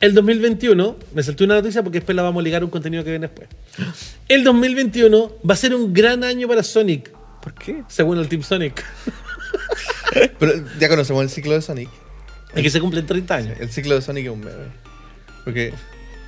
[0.00, 3.02] El 2021, me salté una noticia porque después la vamos a ligar a un contenido
[3.04, 3.48] que viene después.
[4.28, 7.82] El 2021 va a ser un gran año para Sonic, ¿Por qué?
[7.88, 8.84] según el Team Sonic.
[10.38, 11.88] Pero ya conocemos el ciclo de Sonic.
[12.54, 13.56] Y que se cumplen 30 años.
[13.60, 14.64] El ciclo de Sonic es un meme.
[15.44, 15.72] Porque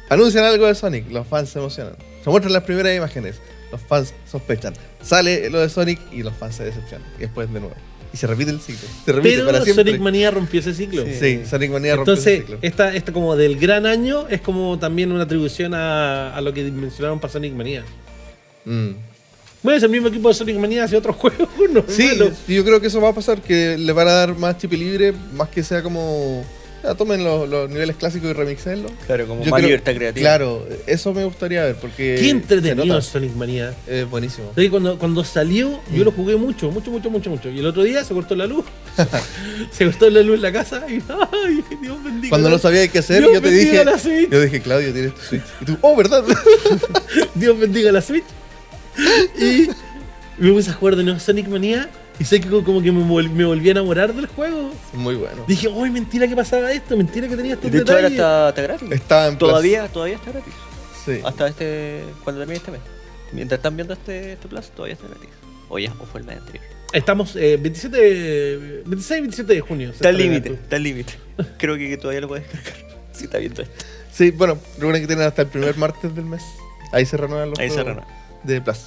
[0.09, 1.95] anuncian algo de Sonic, los fans se emocionan.
[2.25, 3.37] Se muestran las primeras imágenes,
[3.71, 4.75] los fans sospechan.
[5.03, 7.07] Sale lo de Sonic y los fans se decepcionan.
[7.19, 7.75] Y después de nuevo.
[8.13, 8.89] Y se repite el ciclo.
[9.05, 9.85] Se repite Pero para siempre.
[9.85, 11.05] Sonic Manía rompió ese ciclo.
[11.05, 12.59] Sí, Sonic Manía rompió ese Entonces, ciclo.
[12.63, 16.63] esta, esta como del gran año es como también una atribución a, a lo que
[16.71, 17.85] mencionaron para Sonic Manía.
[18.65, 18.91] Mm.
[19.63, 21.49] Bueno, es el mismo equipo de Sonic Manía hace otros juegos.
[21.73, 22.31] No, Sí, malo.
[22.47, 25.13] yo creo que eso va a pasar, que le van a dar más chip libre,
[25.35, 26.45] más que sea como...
[26.87, 28.89] Ya, tomen los, los niveles clásicos y remixenlo.
[29.07, 30.23] Claro, como Yo más creo- libertad creativa.
[30.23, 32.17] Claro, eso me gustaría ver, porque...
[32.21, 33.03] Qué entretenido.
[33.03, 33.75] Sonic Manía.
[33.89, 34.53] Es buenísimo.
[34.71, 35.95] Cuando, cuando salió, Mm.
[35.97, 37.51] yo lo jugué mucho, mucho, mucho, mucho, mucho.
[37.51, 38.65] Y el otro día se cortó la luz.
[39.73, 42.31] se cortó la luz en la casa y ¡ay, Dios bendiga!
[42.31, 43.85] Cuando no sabía qué hacer, Dios yo te dije...
[43.85, 43.97] la.
[43.97, 45.43] Yo dije, Claudio, tienes tu Switch.
[45.61, 46.25] Y tú, oh, ¿verdad?
[47.35, 48.25] Dios bendiga la Switch.
[49.39, 49.69] Y
[50.39, 53.31] me puse a jugar de nuevo Sonic Manía y sé que como que me, vol-
[53.31, 54.71] me volví a enamorar del juego.
[54.95, 55.45] Muy bueno.
[55.47, 56.97] Dije, ¡ay, mentira que pasaba esto!
[56.97, 58.19] Mentira que tenía estos de hecho ahora detalles.
[58.19, 58.91] está, está gratis.
[58.93, 59.39] Estaba en.
[59.39, 60.53] Todavía, todavía está gratis.
[61.05, 61.21] Sí.
[61.25, 62.03] Hasta este.
[62.25, 62.81] cuando termine este mes.
[63.33, 65.29] Mientras están viendo este, este plus, todavía está gratis.
[65.69, 66.65] O ya, o fue el mes anterior.
[66.93, 69.91] Estamos eh, 27, de- 26 y 27 de junio.
[69.91, 71.15] Está al límite, está al límite.
[71.59, 72.87] Creo que todavía lo puedes descargar.
[73.13, 73.85] Si está viendo esto.
[74.13, 76.43] Sí, bueno, recuerden que tienen hasta el primer martes del mes.
[76.93, 78.09] Ahí se renuevan los Ahí se juegos renueva.
[78.43, 78.79] de Plus.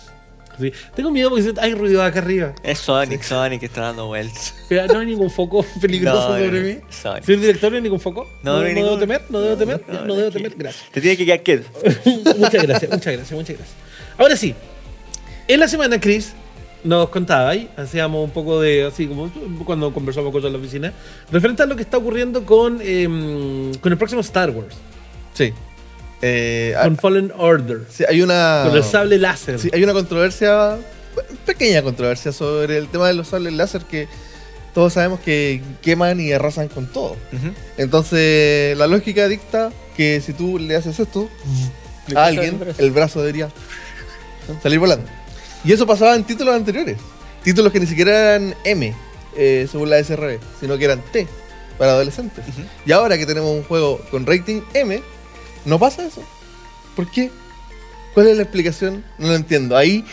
[0.59, 0.71] Sí.
[0.95, 2.53] Tengo miedo porque hay ruido acá arriba.
[2.63, 4.53] Es Sonic, Sonic que está dando vueltas.
[4.67, 6.81] Pero no hay ningún foco peligroso No, sobre mí.
[6.89, 7.23] Sonic.
[7.23, 8.27] Señor director, ¿no hay ningún foco?
[8.43, 10.89] No, no debo temer, no debo temer, No, debo temer, gracias.
[10.91, 11.67] Te tiene que quedar quieto.
[12.37, 13.77] muchas gracias, muchas gracias, muchas gracias.
[14.17, 14.53] Ahora sí,
[15.47, 16.33] en la semana, Chris,
[16.83, 19.31] nos contaba ahí, hacíamos un poco de, así como
[19.65, 20.93] cuando conversamos cosas en la oficina,
[21.31, 24.75] referente a lo que está ocurriendo con, em, con el próximo Star Wars,
[25.33, 25.53] Sí.
[26.21, 28.63] Eh, ah, con Fallen Order, sí, hay una.
[28.67, 29.59] con el sable láser.
[29.59, 30.77] Sí, hay una controversia,
[31.45, 34.07] pequeña controversia sobre el tema de los sables láser que
[34.73, 37.15] todos sabemos que queman y arrasan con todo.
[37.77, 41.29] Entonces, la lógica dicta que si tú le haces esto
[42.15, 42.83] a alguien, el brazo.
[42.83, 43.49] el brazo debería
[44.61, 45.09] salir volando.
[45.63, 46.97] Y eso pasaba en títulos anteriores.
[47.43, 48.93] Títulos que ni siquiera eran M,
[49.35, 51.27] eh, según la SRB, sino que eran T,
[51.77, 52.43] para adolescentes.
[52.85, 55.01] Y ahora que tenemos un juego con rating M,
[55.65, 56.23] no pasa eso.
[56.95, 57.31] ¿Por qué?
[58.13, 59.03] ¿Cuál es la explicación?
[59.17, 59.77] No lo entiendo.
[59.77, 60.03] Ahí,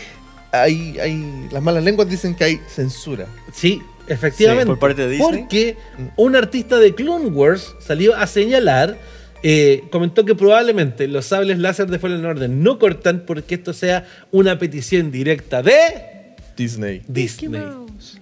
[0.52, 3.26] ahí, ahí, las malas lenguas dicen que hay censura.
[3.52, 4.64] Sí, efectivamente.
[4.64, 5.40] Sí, por parte de Disney.
[5.40, 5.76] Porque
[6.16, 8.98] un artista de Clone Wars salió a señalar,
[9.42, 14.06] eh, comentó que probablemente los sables láser de Fallen Order no cortan porque esto sea
[14.30, 17.02] una petición directa de Disney.
[17.08, 17.62] Disney.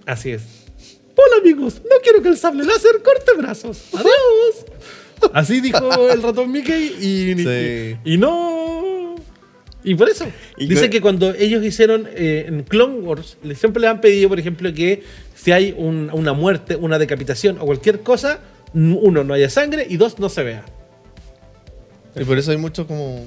[0.05, 0.41] Así es.
[1.17, 3.83] Hola amigos, no quiero que el sable láser corte brazos.
[3.93, 4.65] Adiós.
[5.33, 7.97] Así dijo el ratón Mickey y, Sí.
[8.05, 9.15] y, y no.
[9.83, 10.25] Y por eso.
[10.57, 14.39] Y Dice que- cuando ellos hicieron eh, en Clone Wars, siempre le han pedido, por
[14.39, 15.03] ejemplo, que
[15.35, 18.39] si hay un- una muerte, una decapitación o cualquier cosa,
[18.73, 20.65] uno, no haya sangre y dos, no se vea.
[22.15, 23.25] Y por eso hay mucho como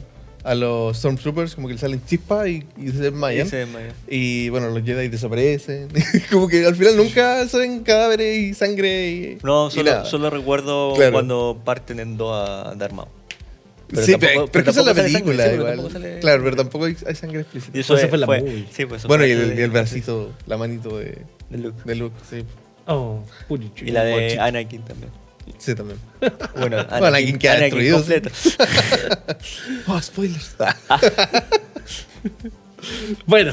[0.49, 3.49] a los Stormtroopers como que le salen chispas y, y se Y desmayan.
[3.49, 3.93] se desmaya.
[4.09, 5.89] Y bueno, los Jedi desaparecen.
[6.31, 9.39] como que al final nunca se ven cadáveres y sangre y.
[9.43, 10.05] No, y solo, nada.
[10.05, 11.13] solo recuerdo Claro.
[11.13, 13.09] cuando parten en dos a de armado.
[13.91, 15.93] Pero sí, tampoco- pero, pero pero es que esa es la película sangre, igual.
[15.93, 17.77] sale- Claro, pero tampoco hay, hay sangre explícita.
[17.77, 18.67] Y eso Eso es- fue la fue, movie.
[18.71, 21.19] sí, pues, eso Bueno, y el, y de- bracito, la manito de,
[21.51, 21.79] de Luke.
[21.85, 22.45] de Luke, sí.
[22.87, 23.23] Oh.
[23.85, 24.39] Y la de.
[24.39, 25.11] Anakin también.
[25.59, 25.99] Sí, también.
[26.57, 28.13] Bueno, Anakin, Anakin queda destruido, sí.
[28.15, 28.31] completo.
[29.87, 30.55] Oh, spoilers.
[33.27, 33.53] Bueno,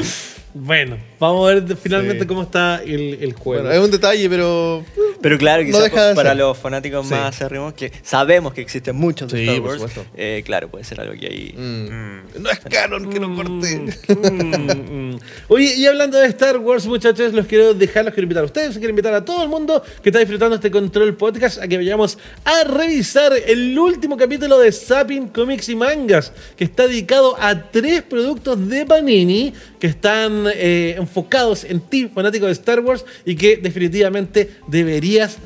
[0.54, 2.28] bueno, vamos a ver de- finalmente Sí.
[2.28, 3.64] cómo está el, el juego.
[3.64, 4.86] bueno, es un detalle, pero.
[5.26, 6.38] Pero claro, No quizás deja de para ser.
[6.38, 7.14] los fanáticos Sí.
[7.16, 10.06] más acérrimos, que sabemos que existen muchos de Sí, Star por Wars, supuesto.
[10.16, 11.52] eh, claro, puede ser algo que ahí...
[11.58, 12.44] Mm.
[12.44, 13.80] No es canon que no corte.
[14.08, 15.20] Mm, mm.
[15.48, 18.74] Oye, y hablando de Star Wars, muchachos, los quiero dejar, los quiero invitar a ustedes,
[18.78, 22.20] quiero invitar a todo el mundo que está disfrutando este Control Podcast a que vayamos
[22.44, 28.04] a revisar el último capítulo de Zapping Comics y Mangas, que está dedicado a tres
[28.04, 33.58] productos de Panini que están eh, enfocados en ti, fanático de Star Wars, y que
[33.58, 34.50] definitivamente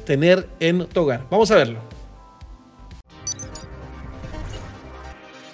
[0.06, 1.26] tener en tu hogar.
[1.30, 1.80] Vamos a verlo.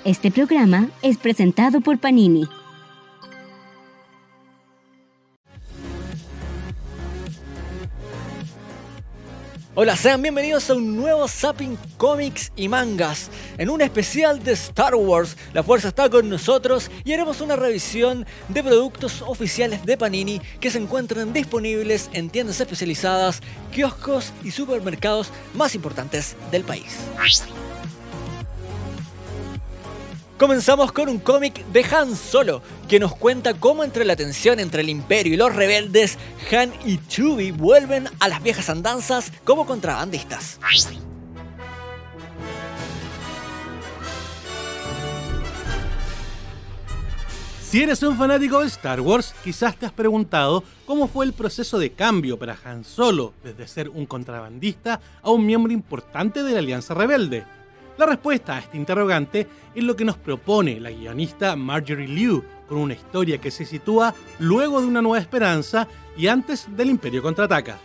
[0.04, 2.47] Este programa es presentado por Panini.
[9.77, 13.29] Hola, sean bienvenidos a un nuevo Zapping Comics y Mangas.
[13.57, 18.25] En un especial de Star Wars, la fuerza está con nosotros y haremos una revisión
[18.47, 23.41] de productos oficiales de Panini que se encuentran disponibles en tiendas especializadas,
[23.73, 26.95] kioscos y supermercados más importantes del país.
[30.38, 34.82] Comenzamos con un cómic de Han Solo, que nos cuenta cómo entre la tensión entre
[34.82, 36.17] el Imperio y los rebeldes,
[36.52, 40.60] Han y Chewie vuelven a las viejas andanzas como contrabandistas.
[47.63, 51.80] Si eres un fanático de Star Wars, quizás te has preguntado cómo fue el proceso
[51.80, 56.60] de cambio para Han Solo, desde ser un contrabandista a un miembro importante de la
[56.60, 57.45] Alianza Rebelde.
[57.97, 62.77] La respuesta a este interrogante es lo que nos propone la guionista Marjorie Liu, con
[62.79, 67.77] una historia que se sitúa luego de una nueva esperanza y antes del Imperio contraataca.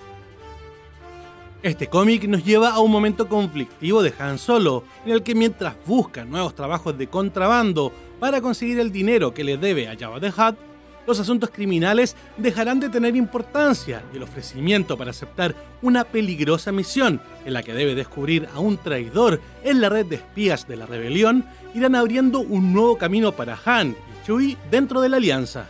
[1.62, 5.76] Este cómic nos lleva a un momento conflictivo de Han Solo, en el que mientras
[5.86, 10.28] busca nuevos trabajos de contrabando para conseguir el dinero que le debe a Jabba the
[10.28, 10.69] Hutt,
[11.10, 17.20] los asuntos criminales dejarán de tener importancia y el ofrecimiento para aceptar una peligrosa misión
[17.44, 20.86] en la que debe descubrir a un traidor en la red de espías de la
[20.86, 21.44] rebelión
[21.74, 25.66] irán abriendo un nuevo camino para Han y Chewie dentro de la alianza.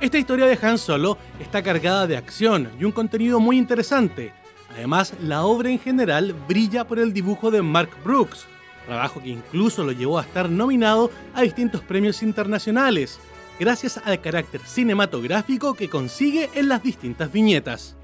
[0.00, 4.32] Esta historia de Han Solo está cargada de acción y un contenido muy interesante.
[4.74, 8.46] Además, la obra en general brilla por el dibujo de Mark Brooks,
[8.86, 13.20] trabajo que incluso lo llevó a estar nominado a distintos premios internacionales,
[13.58, 17.96] gracias al carácter cinematográfico que consigue en las distintas viñetas.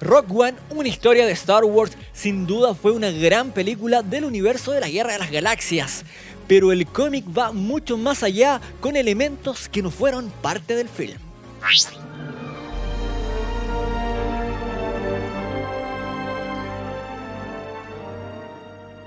[0.00, 4.72] Rock One, una historia de Star Wars, sin duda fue una gran película del universo
[4.72, 6.04] de la Guerra de las Galaxias.
[6.48, 11.18] Pero el cómic va mucho más allá con elementos que no fueron parte del film.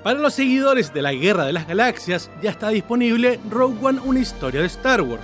[0.03, 4.19] Para los seguidores de la Guerra de las Galaxias ya está disponible Rogue One, una
[4.19, 5.23] historia de Star Wars,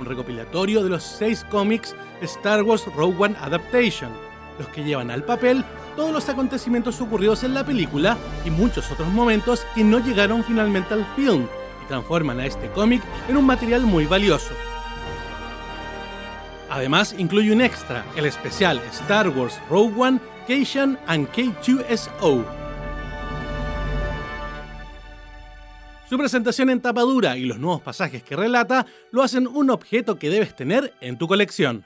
[0.00, 4.10] un recopilatorio de los seis cómics Star Wars Rogue One Adaptation,
[4.58, 9.06] los que llevan al papel todos los acontecimientos ocurridos en la película y muchos otros
[9.12, 11.46] momentos que no llegaron finalmente al film
[11.84, 14.50] y transforman a este cómic en un material muy valioso.
[16.68, 22.65] Además, incluye un extra, el especial Star Wars Rogue One, Keishan and K2SO.
[26.08, 30.30] Su presentación en tapadura y los nuevos pasajes que relata lo hacen un objeto que
[30.30, 31.84] debes tener en tu colección.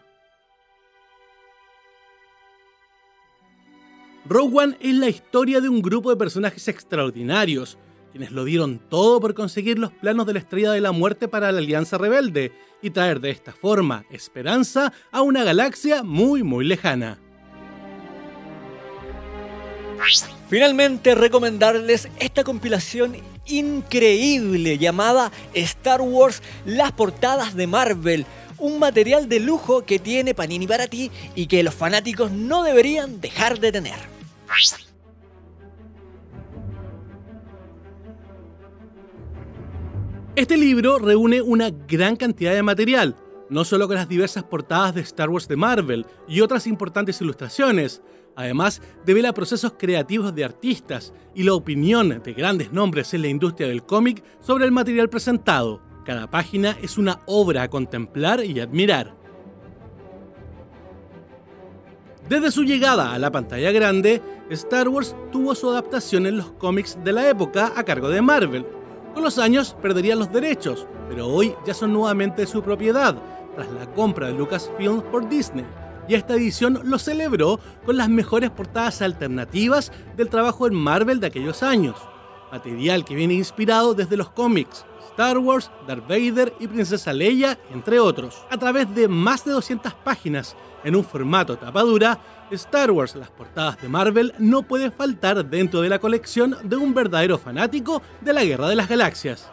[4.26, 7.78] Rogue One es la historia de un grupo de personajes extraordinarios,
[8.12, 11.50] quienes lo dieron todo por conseguir los planos de la Estrella de la Muerte para
[11.50, 12.52] la Alianza Rebelde
[12.83, 17.18] y traer de esta forma esperanza a una galaxia muy muy lejana.
[20.50, 23.14] Finalmente recomendarles esta compilación
[23.46, 28.26] increíble llamada Star Wars Las portadas de Marvel.
[28.58, 33.20] Un material de lujo que tiene Panini para ti y que los fanáticos no deberían
[33.20, 33.94] dejar de tener.
[40.34, 43.14] Este libro reúne una gran cantidad de material,
[43.50, 48.02] no solo con las diversas portadas de Star Wars de Marvel y otras importantes ilustraciones,
[48.40, 53.68] además devela procesos creativos de artistas y la opinión de grandes nombres en la industria
[53.68, 55.81] del cómic sobre el material presentado.
[56.05, 59.14] Cada página es una obra a contemplar y admirar.
[62.29, 66.96] Desde su llegada a la pantalla grande, Star Wars tuvo su adaptación en los cómics
[67.05, 68.66] de la época a cargo de Marvel.
[69.14, 73.16] Con los años perderían los derechos, pero hoy ya son nuevamente su propiedad,
[73.55, 75.66] tras la compra de Lucasfilm por Disney.
[76.08, 81.28] Y esta edición lo celebró con las mejores portadas alternativas del trabajo en Marvel de
[81.28, 81.96] aquellos años.
[82.50, 84.84] material que viene inspirado desde los cómics.
[85.10, 88.44] Star Wars, Darth Vader y Princesa Leia, entre otros.
[88.50, 92.18] A través de más de 200 páginas en un formato tapadura,
[92.50, 96.94] Star Wars, las portadas de Marvel, no puede faltar dentro de la colección de un
[96.94, 99.50] verdadero fanático de la Guerra de las Galaxias.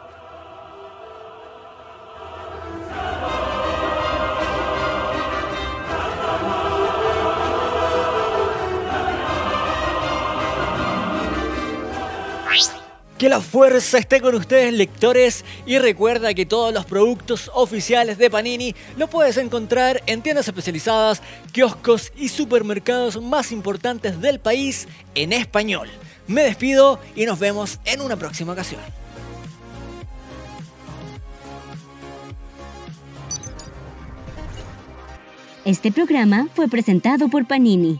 [13.18, 18.30] Que la fuerza esté con ustedes lectores y recuerda que todos los productos oficiales de
[18.30, 25.32] Panini lo puedes encontrar en tiendas especializadas, kioscos y supermercados más importantes del país en
[25.32, 25.88] español.
[26.28, 28.80] Me despido y nos vemos en una próxima ocasión.
[35.64, 37.98] Este programa fue presentado por Panini.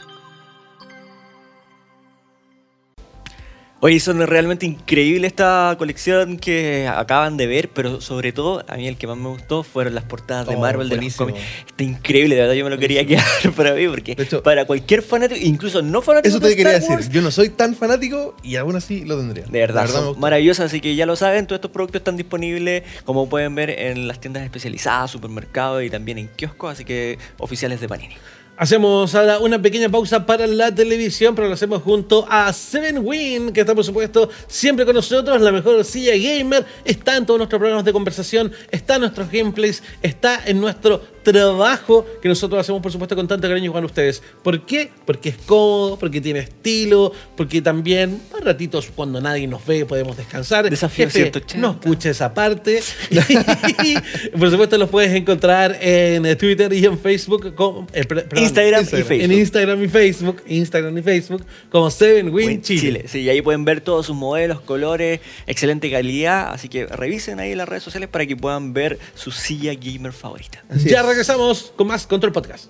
[3.81, 8.89] Oye, son realmente increíble esta colección que acaban de ver, pero sobre todo a mí
[8.89, 11.39] el que más me gustó fueron las portadas de Oh, Marvel de los cómics.
[11.65, 13.25] Está increíble, de verdad yo me lo quería quedar
[13.57, 16.97] para mí porque hecho- para cualquier fanático, incluso no fanático Eso de te quería Star
[16.99, 17.13] decir.
[17.13, 19.45] Yo no soy tan fanático y aún así lo tendría.
[19.45, 23.29] De verdad, son maravillosas, así que ya lo saben, todos estos productos están disponibles, como
[23.29, 27.89] pueden ver, en las tiendas especializadas, supermercados y también en kioscos, así que oficiales de
[27.89, 28.17] Panini.
[28.61, 33.53] Hacemos ahora una pequeña pausa para la televisión, pero lo hacemos junto a Seven Win,
[33.53, 37.61] que está por supuesto siempre con nosotros, la mejor silla gamer, está en todos nuestros
[37.61, 41.01] programas de conversación, está en nuestros gameplays, está en nuestro
[41.33, 44.23] trabajo que nosotros hacemos por supuesto con tanto cariño con ustedes.
[44.43, 44.91] ¿Por qué?
[45.05, 50.17] Porque es cómodo, porque tiene estilo, porque también a ratitos cuando nadie nos ve podemos
[50.17, 50.69] descansar.
[50.69, 51.59] Desafío Jefe, 180.
[51.59, 52.83] No escucha esa parte.
[54.39, 57.55] Por supuesto los puedes encontrar en Twitter y en Facebook.
[57.55, 58.87] Como, eh, perdón, Instagram y.
[58.87, 59.21] Facebook.
[59.21, 60.43] En Instagram y Facebook.
[60.47, 61.45] Instagram y Facebook.
[61.71, 63.05] Como Seven Win Win Chile.
[63.07, 67.55] Sí, y ahí pueden ver todos sus modelos, colores, excelente calidad, así que revisen ahí
[67.55, 70.65] las redes sociales para que puedan ver su silla gamer favorita.
[70.69, 71.07] Así ya es.
[71.19, 72.67] Regresamos con más Control Podcast.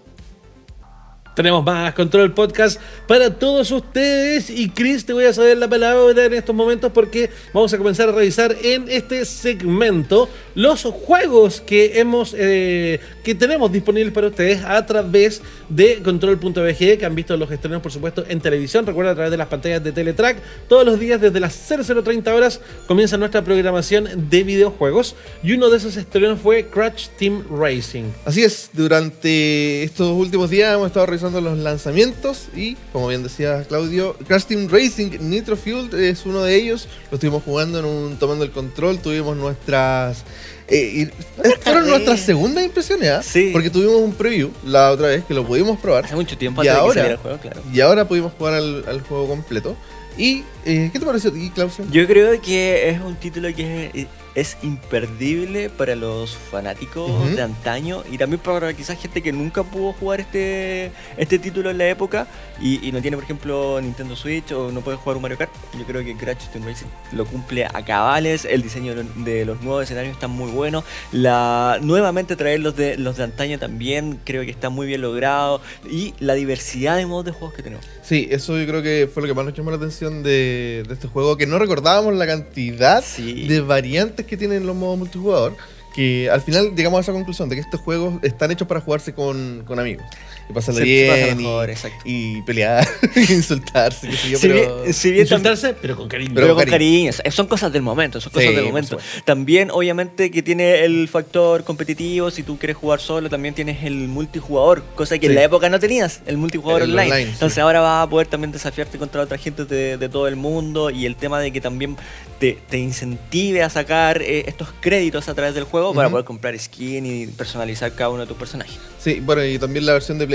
[1.37, 4.49] Tenemos más Control Podcast para todos ustedes.
[4.49, 8.09] Y Chris, te voy a saber la palabra en estos momentos porque vamos a comenzar
[8.09, 14.65] a revisar en este segmento los juegos que hemos eh, que tenemos disponibles para ustedes
[14.65, 18.87] a través de Control.bg, que han visto los estrenos, por supuesto, en televisión.
[18.87, 20.39] Recuerda a través de las pantallas de Teletrack.
[20.69, 25.15] Todos los días, desde las 0030 horas, comienza nuestra programación de videojuegos.
[25.43, 28.05] Y uno de esos estrenos fue Crash Team Racing.
[28.25, 33.65] Así es, durante estos últimos días hemos estado revisando los lanzamientos y, como bien decía
[33.65, 36.89] Claudio, Crash Team Racing Nitro Fuel es uno de ellos.
[37.11, 40.25] Lo estuvimos jugando en un Tomando el Control, tuvimos nuestras...
[40.69, 43.23] eh, y- fueron nuestras segundas impresiones, ¿ah?
[43.23, 43.51] Sí.
[43.53, 46.05] Porque tuvimos un preview la otra vez que lo pudimos probar.
[46.05, 47.61] Hace mucho tiempo Y antes de que ahora- saliera el juego, claro.
[47.73, 49.77] Y ahora pudimos jugar al, al juego completo.
[50.17, 51.85] ¿Y eh, qué te pareció a ti, Claudio?
[51.93, 54.07] Yo creo que es un título que es,
[54.41, 59.93] es imperdible para los fanáticos de antaño y también para quizás gente que nunca pudo
[59.93, 62.27] jugar este, este título en la época
[62.61, 65.51] y, y no tiene, por ejemplo, Nintendo Switch o no puede jugar un Mario Kart.
[65.79, 68.45] Yo creo que Crash Team Racing lo cumple a cabales.
[68.45, 70.83] El diseño de los- de los nuevos escenarios está muy bueno.
[71.13, 75.61] La, nuevamente traer los de, los de antaño también creo que está muy bien logrado
[75.91, 77.85] y la diversidad de modos de juegos que tenemos.
[78.03, 80.95] Sí, eso yo creo que fue lo que más nos llamó la atención de, de
[80.95, 83.47] este juego, que no recordábamos la cantidad Sí.
[83.47, 85.57] de variantes que tienen los modos multijugador,
[85.95, 89.15] que al final llegamos a esa conclusión de que estos juegos están hechos para jugarse
[89.15, 90.05] con, con amigos.
[90.49, 91.99] Y pasarlo Se- se pasa bien, mejor, y, exacto.
[92.05, 92.89] y pelear,
[93.29, 94.83] insultarse, qué sé yo, Si pero...
[94.83, 96.31] bien- si bien Insultarse, pero con cariño.
[96.35, 97.11] Pero, Pero con cariño.
[97.31, 98.99] Son cosas del momento, son cosas Sí, del momento.
[99.25, 102.31] También, obviamente, que tiene el factor competitivo.
[102.31, 105.79] Si tú quieres jugar solo, también tienes el multijugador, cosa que en la época no
[105.79, 107.11] tenías, el multijugador El online.
[107.13, 107.61] online, Entonces sí.
[107.61, 111.07] ahora vas a poder también desafiarte contra otra gente de, de todo el mundo y
[111.07, 111.97] el tema de que también
[112.39, 116.59] te, te incentive a sacar eh, estos créditos a través del juego para poder comprar
[116.59, 118.79] skin y personalizar cada uno de tus personajes.
[118.99, 120.27] Sí, bueno, y también la versión de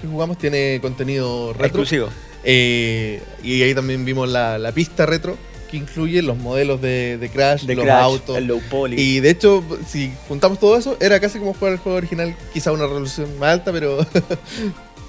[0.00, 1.66] Que jugamos tiene contenido retro.
[1.66, 2.08] Exclusivo.
[2.44, 5.36] Eh, y ahí también vimos la, la pista retro,
[5.70, 8.36] que incluye los modelos de, de Crash, De los Crash, autos.
[8.36, 9.00] el low poly.
[9.00, 12.72] Y de hecho, si juntamos todo eso, era casi como jugar el juego original, quizá
[12.72, 14.04] una resolución más alta, pero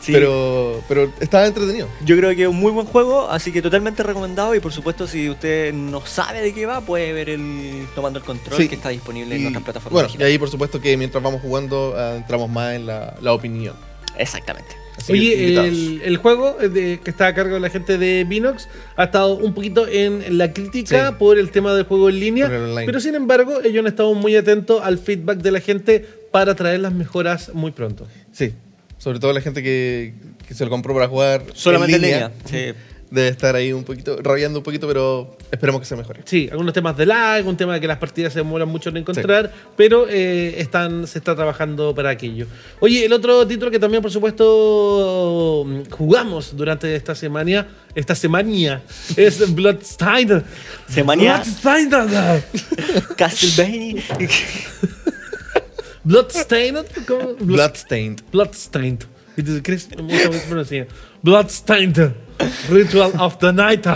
[0.01, 0.11] Sí.
[0.11, 1.87] pero pero estaba entretenido.
[2.03, 4.53] Yo creo que es un muy buen juego, así que totalmente recomendado.
[4.53, 8.25] Y por supuesto, si usted no sabe de qué va, puede ver el Tomando el
[8.25, 8.67] Control Sí.
[8.67, 10.09] que está disponible en nuestras plataformas.
[10.11, 13.31] bueno, y ahí por supuesto que mientras vamos jugando ah, entramos más en la, la
[13.31, 13.75] opinión.
[14.17, 14.75] Exactamente.
[14.97, 18.69] Así Oye, el, el juego de- que está a cargo de la gente de Vinox
[18.95, 21.15] ha estado un poquito en la crítica Sí.
[21.17, 22.47] por el tema del juego en línea,
[22.85, 26.79] pero sin embargo ellos han estado muy atentos al feedback de la gente para traer
[26.81, 28.07] las mejoras muy pronto.
[28.31, 28.53] Sí,
[28.99, 30.13] sobre todo la gente que,
[30.47, 32.31] que se lo compró para jugar Solamente en línea.
[32.51, 32.73] línea.
[32.73, 32.79] Sí.
[33.13, 36.21] Debe estar ahí un poquito, rabiando un poquito, pero esperemos que se mejore.
[36.25, 38.97] Sí, algunos temas de lag, un tema de que las partidas se demoran mucho en
[38.97, 42.47] encontrar, pero eh, están, se está trabajando para aquello.
[42.79, 48.81] Oye, el otro título que también, por supuesto, jugamos durante esta semana, esta semana,
[49.15, 50.41] es Bloodstained.
[50.89, 52.43] Semana- Bloodstained.
[53.15, 54.03] Castlevania.
[56.03, 56.85] Bloodstained.
[57.07, 57.35] ¿cómo?
[57.39, 58.21] Bloodstained.
[58.31, 59.03] Bloodstained.
[59.03, 60.87] Y tú crees, me gusta cómo se pronuncia.
[61.23, 62.13] Bloodstained.
[62.69, 63.87] Ritual of the Night.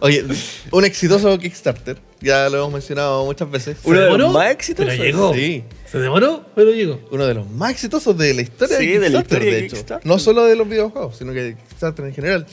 [0.00, 0.24] Oye,
[0.70, 3.78] un exitoso Kickstarter, ya lo hemos mencionado muchas veces.
[3.84, 4.92] Uno de los demoró, más exitosos.
[4.92, 5.34] Pero llegó.
[5.34, 5.64] Sí.
[5.90, 7.00] Se demoró, pero llegó.
[7.10, 9.60] Uno de los más exitosos de la historia Sí, de de la Kickstarter, historia de
[9.60, 9.76] de hecho.
[9.76, 10.06] Kickstarter.
[10.06, 12.46] No solo de los videojuegos, sino que de Kickstarter en general.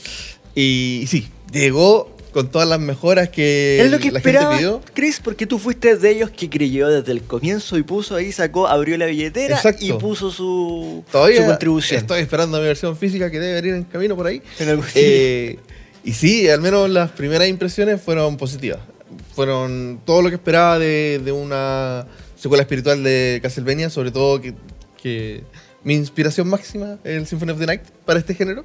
[0.54, 4.58] Y, y sí, llegó con todas las mejoras que Es lo que la esperaba, gente
[4.64, 4.80] pidió.
[4.94, 8.66] Chris, porque tú fuiste de ellos que creyó desde el comienzo y puso ahí, sacó,
[8.66, 9.84] abrió la billetera Exacto.
[9.84, 12.00] y puso su, Todavía su contribución.
[12.00, 14.42] estoy esperando mi versión física que debe venir en camino por ahí.
[14.58, 15.58] En Eh,
[16.04, 18.80] y sí, al menos las primeras impresiones fueron positivas.
[19.34, 22.06] Fueron todo lo que esperaba de, de una
[22.36, 24.54] secuela espiritual de Castlevania, sobre todo que,
[25.00, 25.42] que
[25.84, 28.64] mi inspiración máxima es el Symphony of the Night para este género.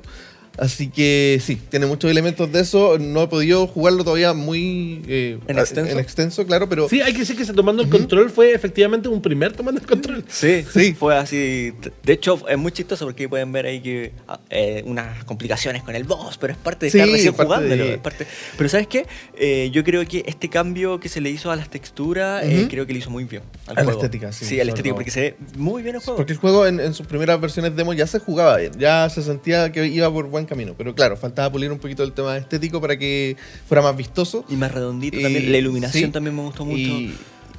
[0.57, 2.97] Así que sí, tiene muchos elementos de eso.
[2.99, 5.91] No he podido jugarlo todavía muy eh, ¿En extenso?
[5.91, 9.07] en extenso, claro, pero Sí, hay que decir que ese tomando el control fue efectivamente
[9.07, 10.23] un primer tomando el control.
[10.27, 10.93] Sí, Sí.
[10.93, 11.73] fue así.
[12.03, 15.95] De hecho, es muy chistoso porque pueden ver ahí que ah, eh, unas complicaciones con
[15.95, 17.83] el boss, pero es parte de Sí, estar recién parte jugándolo.
[17.85, 18.25] de- es parte-
[18.57, 19.05] Pero ¿sabes qué?
[19.37, 22.69] Eh, yo creo que este cambio que se le hizo a las texturas, eh, Ujú.
[22.69, 23.43] creo que le hizo muy bien.
[23.67, 23.99] Al A la juego.
[24.01, 26.17] estética, sí, Sí, a la estética, porque se ve muy bien el juego.
[26.17, 29.21] Porque el juego en, en sus primeras versiones demo ya se jugaba bien, ya se
[29.21, 30.73] sentía que iba por buen camino.
[30.77, 33.35] Pero claro, faltaba pulir un poquito el tema estético para que
[33.67, 34.43] fuera más vistoso.
[34.49, 35.51] Y más redondito Y- también.
[35.51, 36.11] La iluminación sí.
[36.11, 36.77] también me gustó mucho.
[36.79, 37.13] Y,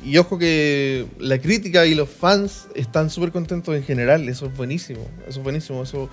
[0.05, 4.57] y ojo que la crítica y los fans están súper contentos en general, eso es
[4.57, 6.09] buenísimo, eso es buenísimo, eso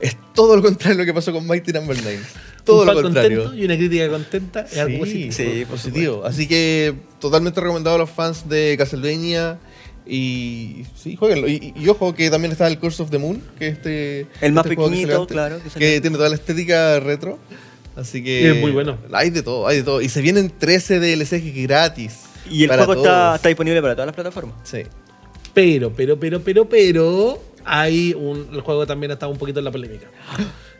[0.00, 2.18] es todo lo contrario de lo que pasó con Mighty Number 9.
[2.64, 3.38] Todo un lo contrario.
[3.44, 5.32] contento y una crítica contenta es algo positivo.
[5.32, 6.24] Sí, positivo.
[6.24, 9.58] Así que totalmente recomendado a los fans de Castlevania.
[10.08, 11.48] Y sí, jueguenlo.
[11.48, 14.26] Y, y ojo que también está el Curse of the Moon, que es este.
[14.40, 17.38] El más este que pequeñito, claro, que tiene toda la estética retro.
[17.94, 18.40] Así que.
[18.40, 18.96] Y es muy bueno.
[19.12, 20.00] Hay de todo, hay de todo.
[20.00, 22.20] Y se vienen 13 DLCs gratis.
[22.50, 24.56] Y el juego está, está disponible para todas las plataformas.
[24.64, 24.84] Sí.
[25.52, 29.72] Pero, pero, pero, pero, pero, hay un, el juego también está un poquito en la
[29.72, 30.06] polémica.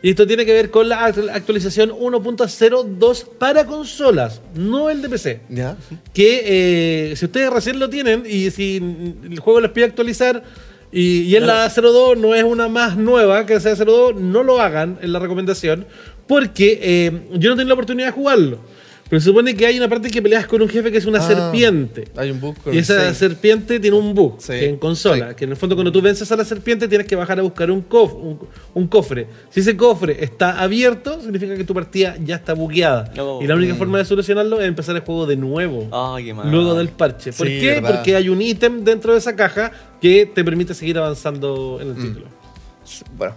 [0.01, 5.09] Y esto tiene que ver con la act- actualización 1.02 para consolas, no el de
[5.09, 5.41] PC.
[5.49, 5.75] ¿Ya?
[6.13, 10.43] Que eh, si ustedes recién lo tienen y si el juego les pide actualizar
[10.91, 14.61] y, y en la 02 no es una más nueva que sea 02, no lo
[14.61, 15.85] hagan en la recomendación
[16.27, 18.59] porque eh, yo no tengo la oportunidad de jugarlo.
[19.09, 21.17] Pero se supone que hay una parte que peleas con un jefe que es una
[21.17, 22.07] Ah, serpiente.
[22.15, 25.35] Hay un bug con Y esa serpiente tiene un bug Sí, que en consola, sí.
[25.35, 27.71] que en el fondo cuando tú vences a la serpiente tienes que bajar a buscar
[27.71, 28.39] un, cof- un,
[28.75, 29.25] un cofre.
[29.49, 33.11] Si ese cofre está abierto, significa que tu partida ya está bugueada.
[33.19, 33.39] Oh.
[33.41, 33.77] y la única Mm.
[33.77, 35.87] forma de solucionarlo es empezar el juego de nuevo.
[35.91, 36.51] Ay, qué mal.
[36.51, 37.33] Luego del parche.
[37.33, 37.67] ¿Por Sí, qué?
[37.75, 37.95] verdad.
[37.95, 41.95] Porque hay un ítem dentro de esa caja que te permite seguir avanzando en el
[41.95, 42.01] Mm.
[42.01, 42.25] título.
[43.17, 43.33] Bueno,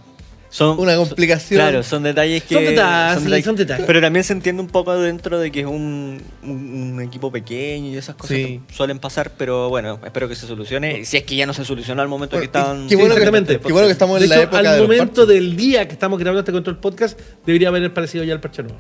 [0.55, 1.57] Son, Una complicación.
[1.59, 2.55] Claro, son detalles que.
[2.57, 3.87] Son detalles, sí, son detalles.
[3.87, 7.87] Pero también se entiende un poco dentro de que es un, un- un equipo pequeño
[7.89, 8.61] y esas cosas Sí.
[8.69, 11.07] que suelen pasar, pero bueno, espero que se solucione.
[11.07, 12.87] Si es que ya no se solucionó al momento Bueno, que estaban.
[12.87, 13.59] qué bueno que- exactamente.
[13.61, 15.95] qué bueno que estamos De en la hecho, época al de momento del día que
[15.95, 18.77] estamos grabando este Control Podcast, debería haber aparecido ya el parche nuevo.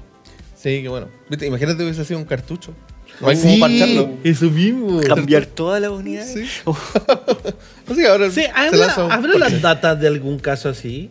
[0.55, 1.09] sí, que bueno.
[1.31, 2.75] Viste, Imagínate hubiese sido un cartucho.
[3.21, 4.11] No hay Sí, como parcharlo.
[4.25, 5.01] Eso mismo.
[5.01, 6.33] Cambiar todas las unidades.
[6.35, 6.45] Sí.
[7.91, 9.39] Así que ahora Sí, ¿habrá, lanza un ¿habrá parche.
[9.39, 11.11] las datas de algún caso así?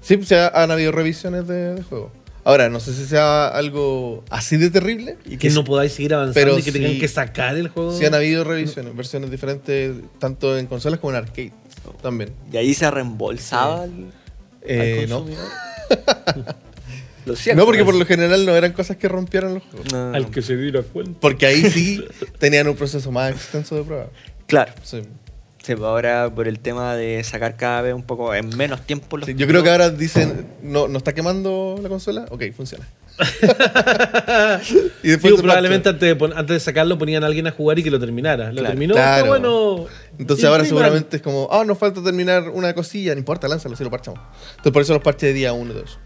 [0.00, 2.10] Sí, pues, ha- han habido revisiones de, de juego.
[2.42, 5.18] Ahora, no sé si sea algo así de terrible.
[5.26, 7.96] Y que no podáis seguir avanzando pero y que tengan sí- que sacar el juego.
[7.96, 11.52] Sí han habido revisiones, versiones diferentes, tanto en consolas como en arcade.
[12.02, 12.32] También.
[12.50, 14.06] Y ahí se reembolsaba al,
[14.62, 15.26] Eh, al no.
[17.26, 17.60] lo siento.
[17.60, 19.92] No, porque por lo general no eran cosas que rompieran los juegos.
[19.92, 21.18] No, Al que se diera cuenta.
[21.20, 22.02] Porque ahí sí
[22.38, 24.06] tenían un proceso más extenso de prueba.
[24.46, 24.72] Claro.
[24.82, 25.02] Sí.
[25.62, 29.18] Sí, pues ahora por el tema de sacar cada vez un poco en menos tiempo
[29.18, 32.26] los Sí, yo creo que ahora dicen, no, ¿no está quemando la consola?
[32.30, 32.86] Ok, funciona.
[35.02, 37.78] y después Digo, probablemente antes de, pon- antes de sacarlo ponían a alguien a jugar
[37.78, 38.46] y que lo terminara.
[38.48, 38.68] Lo Claro.
[38.68, 39.16] terminó, Claro.
[39.18, 39.86] está bueno.
[40.18, 43.84] Entonces ahora seguramente es como, ah, nos falta terminar una cosilla, no importa, lánzalo si
[43.84, 44.20] lo parchamos.
[44.50, 45.98] Entonces por eso los parches de día 1 y 2.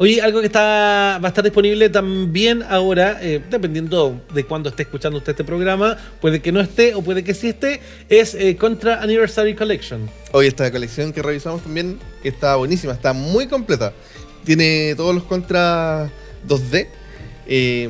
[0.00, 4.82] Oye, algo que está, va a estar disponible también ahora, eh, dependiendo de cuándo esté
[4.84, 8.56] escuchando usted este programa, puede que no esté o puede que sí esté, es eh,
[8.56, 10.08] Contra Anniversary Collection.
[10.32, 13.92] Hoy esta colección que revisamos también está buenísima, está muy completa.
[14.44, 16.10] Tiene todos los contras
[16.46, 16.86] 2D
[17.46, 17.88] eh,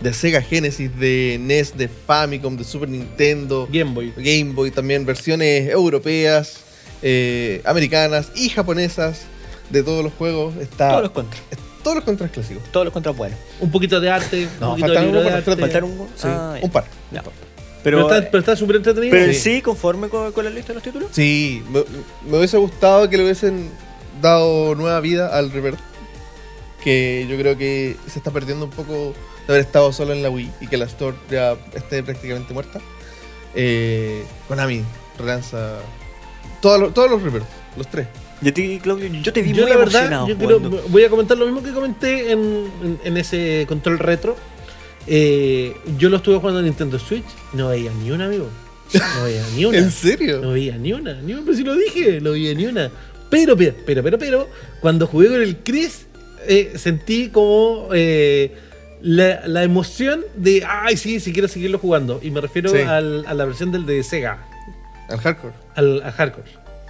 [0.00, 4.12] de Sega Genesis, de NES, de Famicom, de Super Nintendo, Game Boy.
[4.16, 6.60] Game Boy, también versiones europeas,
[7.02, 9.22] eh, americanas y japonesas
[9.70, 10.56] de todos los juegos.
[10.56, 11.42] Está todos los contras.
[11.84, 12.62] todos los contras clásicos.
[12.72, 13.38] Todos los contras buenos.
[13.60, 15.56] Un poquito de arte, No, un poquito de faltan libro uno de para arte.
[15.60, 16.84] Faltaron un Sí, Ah, un par.
[17.12, 17.22] Ya.
[17.22, 17.32] Pero,
[17.82, 19.10] Pero, está pero está súper entretenido.
[19.12, 19.54] pero en Sí.
[19.56, 21.08] sí, conforme con, con la lista de los títulos.
[21.12, 21.82] Sí, me,
[22.30, 23.68] me hubiese gustado que le hubiesen
[24.20, 25.78] dado nueva vida al Rebirth.
[26.84, 29.14] Que yo creo que se está perdiendo un poco
[29.46, 32.80] de haber estado solo en la Wii y que la Store ya esté prácticamente muerta.
[33.54, 34.82] Eh, Konami
[35.18, 35.78] relanza
[36.60, 37.22] todos los, todos los
[37.76, 38.06] los tres.
[38.40, 40.28] Y a ti, Claudio, yo te vi Yo muy la verdad, emocionado.
[40.28, 40.84] yo quiero- jugando.
[40.88, 42.40] voy a comentar lo mismo que comenté en,
[42.82, 44.36] en- en ese control retro.
[45.06, 48.48] Eh, yo lo estuve jugando en Nintendo Switch y no veía ni una, amigo.
[48.94, 49.78] No veía ni una.
[49.78, 50.40] ¿En serio?
[50.40, 52.90] No veía ni una, ni una, pero si lo dije, no veía ni una.
[53.30, 54.48] Pero, pero, pero, pero, pero,
[54.80, 56.06] cuando jugué con el Chris,
[56.46, 58.52] eh, sentí como eh,
[59.02, 62.20] la, la emoción de, ay, sí, sí quiero seguirlo jugando.
[62.22, 62.78] Y me refiero Sí.
[62.78, 64.38] al- a la versión del de Sega,
[65.08, 65.54] Al hardcore.
[65.74, 66.48] al, a Hardcore.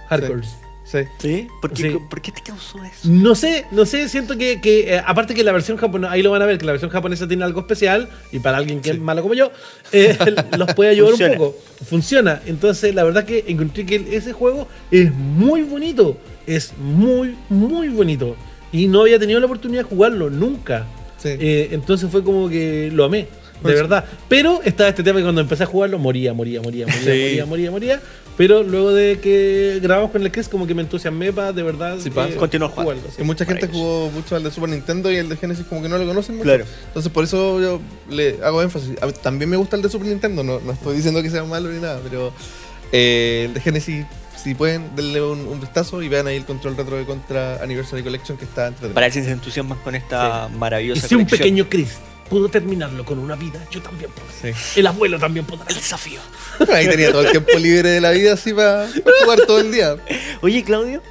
[0.09, 0.41] Hardcore.
[0.43, 0.97] Sí.
[1.19, 1.47] ¿Sí?
[1.61, 1.97] ¿Por qué, Sí.
[2.09, 3.07] ¿Por qué te causó eso?
[3.09, 6.29] No sé, no sé, siento que, que, eh, aparte que la versión japonesa, ahí lo
[6.29, 8.99] van a ver, que la versión japonesa tiene algo especial y para alguien que es
[8.99, 9.49] malo como yo,
[9.93, 10.15] eh,
[10.57, 11.31] los puede ayudar Funciona.
[11.33, 11.57] un poco.
[11.89, 12.41] Funciona.
[12.45, 18.35] Entonces, la verdad que encontré que ese juego es muy bonito, es muy, muy bonito.
[18.73, 20.85] Y no había tenido la oportunidad de jugarlo nunca.
[21.17, 21.29] Sí.
[21.39, 23.27] Eh, entonces fue como que lo amé, de
[23.61, 24.03] Pues- verdad.
[24.27, 27.09] Pero estaba este tema que cuando empecé a jugarlo moría, moría, moría, moría, Sí.
[27.29, 28.01] moría, moría, moría.
[28.35, 31.97] Pero luego de que grabamos con el Chris, como que me entusiasmé para de verdad
[31.99, 32.35] Sí, eh.
[32.35, 33.03] Continuar jugando.
[33.15, 35.87] Que mucha gente jugó mucho al de Super Nintendo y el de Genesis como que
[35.87, 36.45] no lo conocen mucho.
[36.45, 36.65] Claro.
[36.87, 38.95] Entonces por eso yo le hago énfasis.
[39.03, 41.43] A mí también me gusta el de Super Nintendo, no, no estoy diciendo que sea
[41.43, 42.33] malo ni nada, pero
[42.91, 44.03] eh, el de Genesis,
[44.43, 48.03] si pueden, denle un, un vistazo y vean ahí el control retro de Contra Anniversary
[48.03, 51.25] Collection que está entre Para ver si se entusiasman con esta Y maravillosa si un
[51.25, 51.97] pequeño Chris
[52.29, 54.27] pudo terminarlo con una vida, yo también puedo.
[54.41, 54.79] Sí.
[54.79, 55.65] El abuelo también podrá.
[55.69, 56.19] El desafío.
[56.73, 58.87] Ahí tenía todo el tiempo libre de la vida así para
[59.21, 59.97] jugar todo el día.
[60.41, 61.03] Oye, Claudio,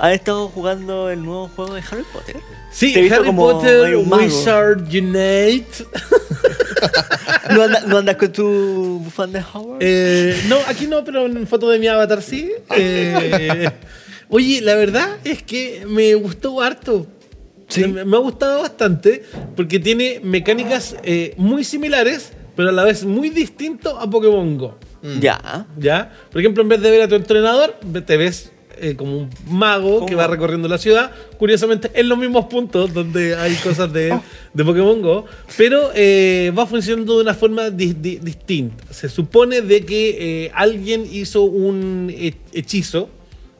[0.00, 2.36] ¿has estado jugando el nuevo juego de Harry Potter?
[2.72, 3.96] Sí, Te Harry como Potter.
[3.96, 5.86] Wizard Unite.
[7.50, 9.78] ¿No, anda- no andas con tu bufanda de Howard?
[9.80, 12.50] Eh, no, aquí no, pero en foto de mi avatar sí.
[12.76, 13.68] Eh,
[14.28, 17.06] oye, la verdad es que me gustó harto.
[17.68, 17.84] Sí.
[17.86, 19.24] Me, me ha gustado bastante
[19.56, 24.78] porque tiene mecánicas eh, muy similares, pero a la vez muy distinto a Pokémon Go.
[25.20, 25.66] Ya.
[25.78, 26.12] ¿Ya?
[26.30, 27.74] Por ejemplo, en vez de ver a tu entrenador,
[28.06, 30.18] te ves eh, como un mago que ¿Cómo?
[30.18, 31.10] va recorriendo la ciudad.
[31.38, 34.18] Curiosamente, en los mismos puntos donde hay cosas de,
[34.54, 35.24] de Pokémon Go.
[35.56, 38.84] Pero eh, va funcionando de una forma di- di- distinta.
[38.92, 43.10] Se supone de que eh, alguien hizo un he- hechizo.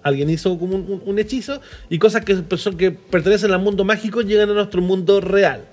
[0.03, 1.61] Alguien hizo como un, hechizo
[1.91, 2.35] y cosas que,
[2.79, 5.67] que pertenecen al mundo mágico llegan a nuestro mundo real.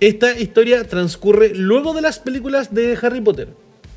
[0.00, 3.48] Esta historia transcurre luego de las películas de Harry Potter.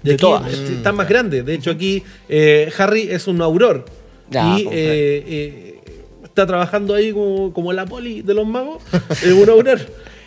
[0.03, 0.53] De aquí todas.
[0.53, 1.41] Está más grande.
[1.41, 3.85] De hecho, aquí eh, Harry es un auror.
[4.29, 5.79] Ya, y eh, eh,
[6.23, 8.81] está trabajando ahí como, como la poli de los magos.
[9.23, 9.79] Es un.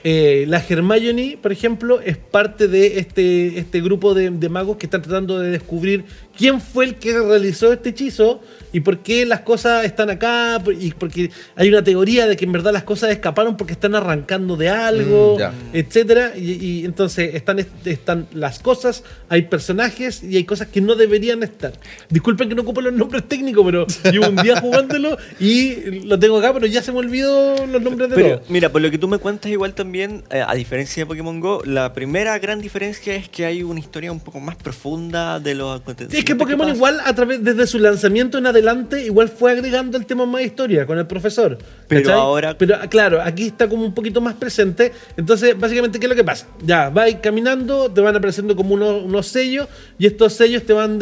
[0.05, 4.87] Eh, la Hermione, por ejemplo, es parte de este, este grupo de, de magos que
[4.87, 6.05] están tratando de descubrir
[6.39, 8.41] quién fue el que realizó este hechizo
[8.72, 10.62] y por qué las cosas están acá.
[10.78, 14.57] Y porque hay una teoría de que en verdad las cosas escaparon porque están arrancando
[14.57, 20.36] de algo Mm, etcétera y, y entonces están, est- están las cosas, hay personajes y
[20.36, 21.72] hay cosas que no deberían estar.
[22.11, 26.39] Disculpen que no ocupo los nombres técnicos, pero llevo un día jugándolo y lo tengo
[26.39, 28.51] acá, pero ya se me olvidó los nombres de Pero todos.
[28.51, 31.62] mira, por lo que tú me cuentas, igual también, eh, a diferencia de Pokémon Go,
[31.64, 35.80] la primera gran diferencia es que hay una historia un poco más profunda de los
[35.80, 36.18] acontecimientos.
[36.29, 40.26] Que Pokémon igual a través desde su lanzamiento en adelante igual fue agregando el tema
[40.26, 41.57] más historia con el profesor.
[41.89, 42.18] Pero ¿cachai?
[42.20, 44.93] ahora- pero ah, claro, aquí está como un poquito más presente.
[45.16, 46.47] Entonces, básicamente, ¿qué es lo que pasa?
[46.62, 49.66] Ya, vas caminando, te van apareciendo como unos, unos sellos
[49.99, 50.99] y estos sellos te van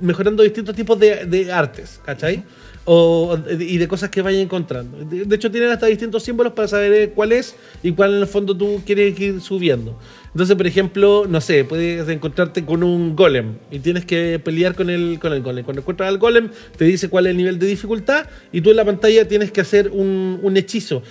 [0.00, 2.42] mejorando distintos tipos de, de artes, ¿cachai?
[2.84, 4.98] O, y de cosas que vayas encontrando.
[5.04, 8.26] De, hecho, tienen hasta distintos símbolos para saber eh, cuál es y cuál en el
[8.26, 9.96] fondo tú quieres ir subiendo.
[10.34, 14.88] Entonces, por ejemplo, no sé, puedes encontrarte con un golem y tienes que pelear con
[14.88, 15.64] el, con el golem.
[15.64, 18.76] Cuando encuentras al golem, te dice cuál es el nivel de dificultad y tú en
[18.76, 21.02] la pantalla tienes que hacer un, un hechizo.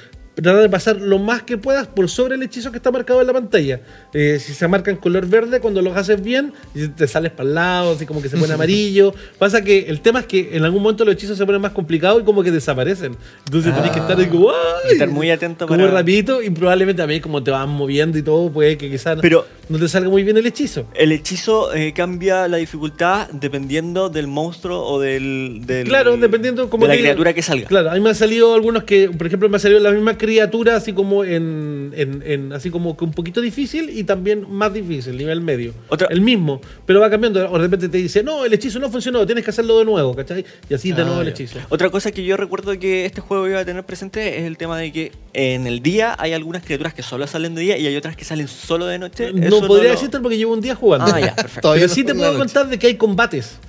[0.42, 3.28] Tratar de pasar lo más que puedas por sobre el hechizo que está marcado en
[3.28, 3.82] la pantalla.
[4.14, 7.48] Eh, si se marca en color verde, cuando lo haces bien, y te sales para
[7.50, 9.14] el lado, así como que se pone amarillo.
[9.38, 12.22] Pasa que el tema es que en algún momento los hechizos se ponen más complicados
[12.22, 13.16] y como que desaparecen.
[13.46, 14.94] Entonces tenés que estar ahí como, ¡ay!
[14.94, 18.50] Estar muy atento como para- rapidito y probablemente también como te vas moviendo y todo,
[18.52, 20.86] puede que quizás Pero- no te salga muy bien el hechizo.
[20.96, 25.62] El hechizo eh, cambia la dificultad dependiendo del monstruo o del.
[25.66, 27.68] del- Claro, dependiendo como de la te- criatura que salga.
[27.68, 30.18] Claro, a mí me han salido algunos que, por ejemplo, me ha salido la misma
[30.18, 34.46] criatura criatura así como en, en- en- así como que un poquito difícil y también
[34.50, 35.74] más difícil, nivel medio.
[35.90, 37.50] Otra- El mismo, pero va cambiando.
[37.52, 40.16] O de repente te dice, no, el hechizo no funcionó, tienes que hacerlo de nuevo,
[40.16, 40.46] ¿cachai?
[40.70, 41.60] Y así de Ah, nuevo el hechizo.
[41.70, 44.78] Otra cosa que yo recuerdo que este juego iba a tener presente es el tema
[44.78, 47.96] de que en el día hay algunas criaturas que solo salen de día y hay
[47.98, 49.34] otras que salen solo de noche.
[49.34, 51.12] No Eso podría lo- decirte porque llevo un día jugando.
[51.14, 51.62] Ah, ya, perfecto.
[51.62, 53.60] Todavía Pero no sí te puedo contar de que hay combates.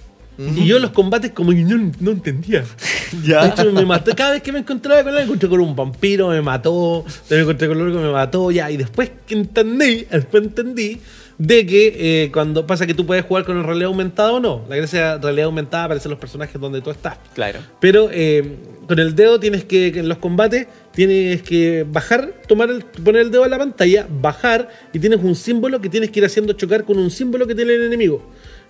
[0.57, 2.64] Y yo los combates como que no, no entendía.
[3.12, 3.47] De Ya.
[3.49, 4.14] hecho, me mató.
[4.16, 7.05] Cada vez que me encontraba con él, me encontré con un vampiro, me mató.
[7.07, 8.70] Después me encontré con otro que me mató, ya.
[8.70, 11.01] Y después que entendí, después entendí
[11.38, 14.64] de que eh, cuando pasa que tú puedes jugar con el realidad aumentada o no.
[14.68, 17.16] La gracia de realidad aumentada aparecen los personajes donde tú estás.
[17.34, 17.59] Claro.
[17.80, 22.82] Pero eh, con el dedo tienes que, en los combates, tienes que bajar, tomar el,
[22.84, 26.26] poner el dedo en la pantalla, bajar y tienes un símbolo que tienes que ir
[26.26, 28.22] haciendo chocar con un símbolo que tiene el enemigo.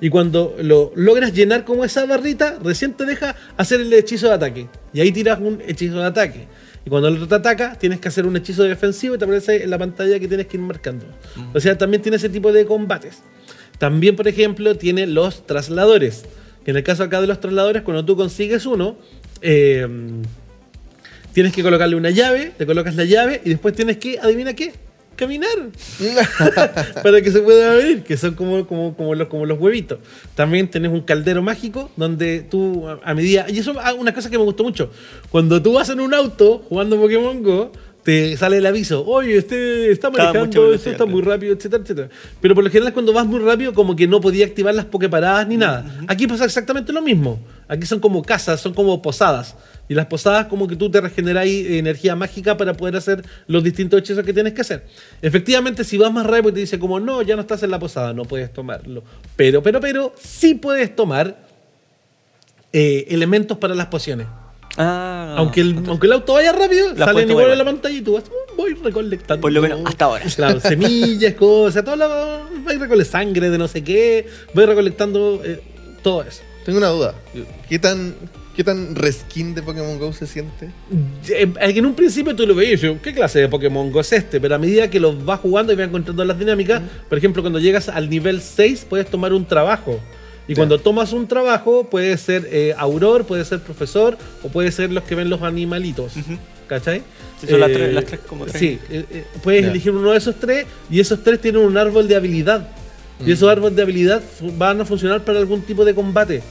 [0.02, 4.34] Y cuando lo logras llenar como esa barrita, recién te deja hacer el hechizo de
[4.34, 4.66] ataque.
[4.92, 6.48] Y ahí tiras un hechizo de ataque.
[6.84, 9.62] Y cuando el otro te ataca, tienes que hacer un hechizo defensivo y te aparece
[9.62, 11.06] en la pantalla que tienes que ir marcando.
[11.54, 13.22] O sea, también tiene ese tipo de combates.
[13.78, 16.24] También, por ejemplo, tiene los trasladores.
[16.64, 18.96] Que en el caso acá de los trasladores, cuando tú consigues uno,
[19.40, 19.86] eh,
[21.32, 24.72] tienes que colocarle una llave, le colocas la llave y después tienes que, adivina qué,
[25.16, 25.70] caminar.
[27.02, 29.98] para que se pueda abrir, que son como, como, como, los, como los huevitos.
[30.34, 33.46] También tenés un caldero mágico donde tú, a, medida.
[33.48, 34.90] Y eso es una cosa que me gustó mucho.
[35.30, 39.90] Cuando tú vas en un auto jugando Pokémon Go, te sale el aviso, oye, este
[39.90, 42.08] está manejando, esto está muy rápido, etcétera, etcétera.
[42.40, 45.46] Pero por lo general cuando vas muy rápido como que no podía activar las pokeparadas
[45.46, 45.84] ni nada.
[46.08, 47.38] Aquí pasa exactamente lo mismo.
[47.68, 49.54] Aquí son como casas, son como posadas.
[49.88, 54.00] Y las posadas como que tú te regeneras energía mágica para poder hacer los distintos
[54.00, 54.84] hechizos que tienes que hacer.
[55.20, 57.78] Efectivamente, si vas más rápido y te dice como, no, ya no estás en la
[57.78, 59.04] posada, no puedes tomarlo.
[59.36, 61.36] Pero, pero, pero, sí puedes tomar
[62.72, 64.26] eh, elementos para las pociones.
[64.76, 68.00] Ah, aunque, el, aunque el auto vaya rápido, La tomar igual en la pantalla y
[68.00, 69.40] tú vas, "Mm, voy recolectando.
[69.40, 70.24] Por lo menos hasta ahora.
[70.34, 72.08] Claro, semillas, cosas, todo lo,
[72.64, 75.60] voy recolectando sangre de no sé qué, voy recolectando eh,
[76.02, 76.42] todo eso.
[76.64, 77.14] Tengo una duda.
[77.68, 78.14] ¿Qué tan,
[78.56, 80.70] ¿Qué tan reskin de Pokémon Go se siente?
[81.28, 84.12] Eh, En un principio tú lo veías y dices, ¿qué clase de Pokémon Go es
[84.12, 84.40] este?
[84.40, 87.58] Pero a medida que los vas jugando y vas encontrando las dinámicas, por ejemplo, cuando
[87.58, 90.00] llegas al nivel 6 puedes tomar un trabajo.
[90.48, 94.90] Y cuando tomas un trabajo, puede ser eh, auror, puede ser profesor, o puede ser
[94.90, 96.16] los que ven los animalitos.
[96.16, 96.36] Ujú.
[96.66, 97.02] ¿Cachai?
[97.40, 98.58] Sí, son las tres- las tres como tres.
[98.58, 102.08] Sí, eh, eh, puedes elegir uno de esos tres y esos tres tienen un árbol
[102.08, 102.68] de habilidad.
[103.24, 104.20] Y esos árboles de habilidad
[104.56, 106.42] van a funcionar para algún tipo de combate.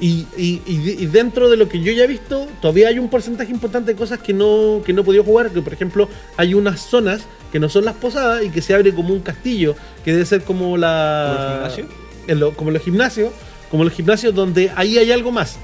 [0.00, 2.98] Y, y- y de- y dentro de lo que yo ya he visto, todavía hay
[2.98, 5.50] un porcentaje importante de cosas que no, que no he podido jugar.
[5.50, 8.92] Que por ejemplo, hay unas zonas que no son las posadas y que se abre
[8.94, 9.74] como un castillo,
[10.04, 11.32] que debe ser como la.
[11.34, 12.07] ¿Como el gimnasio?
[12.28, 13.32] En lo- como los gimnasios,
[13.70, 15.56] como los gimnasios donde ahí hay algo más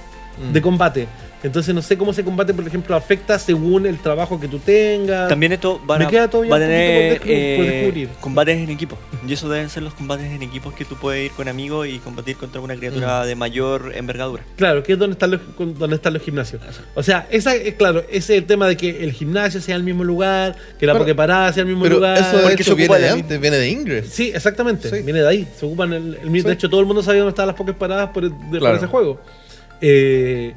[0.53, 1.07] de combate.
[1.45, 5.29] Entonces no sé cómo ese combate, por ejemplo, afecta según el trabajo que tú tengas.
[5.29, 8.97] También esto van a, queda va a tener por eh, combates en equipo.
[9.29, 11.99] Y eso deben ser los combates en equipos que tú puedes ir con amigos y
[11.99, 14.43] combatir contra una criatura de mayor envergadura.
[14.57, 15.41] Claro, que es donde están los,
[15.79, 16.63] donde están los gimnasios.
[16.95, 19.83] O sea, esa, es claro, ese es el tema de que el gimnasio sea el
[19.83, 22.17] mismo lugar, que la Bueno, Pokeparada sea el mismo Pero lugar.
[22.19, 24.09] eso de se hecho viene de antes, viene de Ingress.
[24.09, 24.89] Sí, exactamente.
[24.89, 25.03] Sí.
[25.03, 25.47] Viene de ahí.
[25.59, 26.49] Se ocupan el, el mismo.
[26.49, 28.77] De hecho, todo el mundo sabía dónde estaban las Poképaradas por, de- por Claro.
[28.77, 29.21] ese juego.
[29.81, 30.55] Eh,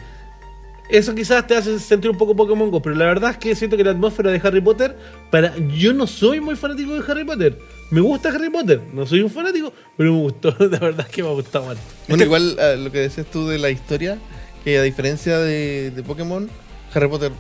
[0.90, 3.76] eso quizás te hace sentir un poco Pokémon Go, pero la verdad es que siento
[3.78, 4.98] que la atmósfera de Harry Potter,
[5.32, 7.58] para yo no soy muy fanático de Harry Potter.
[7.90, 11.24] Me gusta Harry Potter, no soy un fanático, pero me gustó, la verdad es que
[11.24, 11.80] me ha gustado mucho.
[12.08, 14.18] Bueno, igual eh, lo que decías tú de la historia,
[14.64, 16.50] que a diferencia de, de Pokémon,
[16.94, 17.32] Harry Potter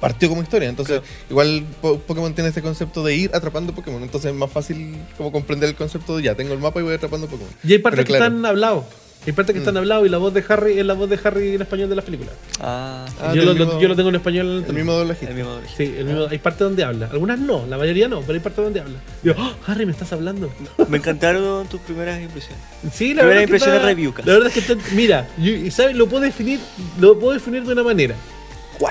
[0.00, 0.68] partió como historia.
[0.68, 4.02] Entonces, igual Po- Pokémon tiene este concepto de ir atrapando Pokémon.
[4.02, 6.94] Entonces es más fácil como comprender el concepto de ya, tengo el mapa y voy
[6.94, 7.52] atrapando Pokémon.
[7.64, 8.24] Y hay partes Pero que claro.
[8.34, 8.84] están hablados.
[9.26, 11.54] Hay partes que están hablados y la voz de Harry es la voz de Harry
[11.54, 12.32] en español de las películas.
[12.58, 14.64] Ah, Ah, yo, lo, lo- mismo- yo lo tengo en español.
[14.66, 15.30] El mismo doblajito.
[15.30, 15.76] el mismo origen.
[15.76, 17.08] Sí, el mismo- hay partes donde habla.
[17.12, 18.98] Algunas no, la mayoría no, pero hay partes donde habla.
[19.22, 20.50] Digo, "Oh, Harry, me estás hablando.
[20.88, 22.58] Me encantaron tus primeras impresiones.
[22.92, 25.70] Sí, la Primera verdad, impresión es review, La verdad es que está, mira, yo- y
[25.70, 25.96] ¿sabes?
[25.96, 26.58] Lo puedo definir,
[26.98, 28.14] lo puedo definir de una manera.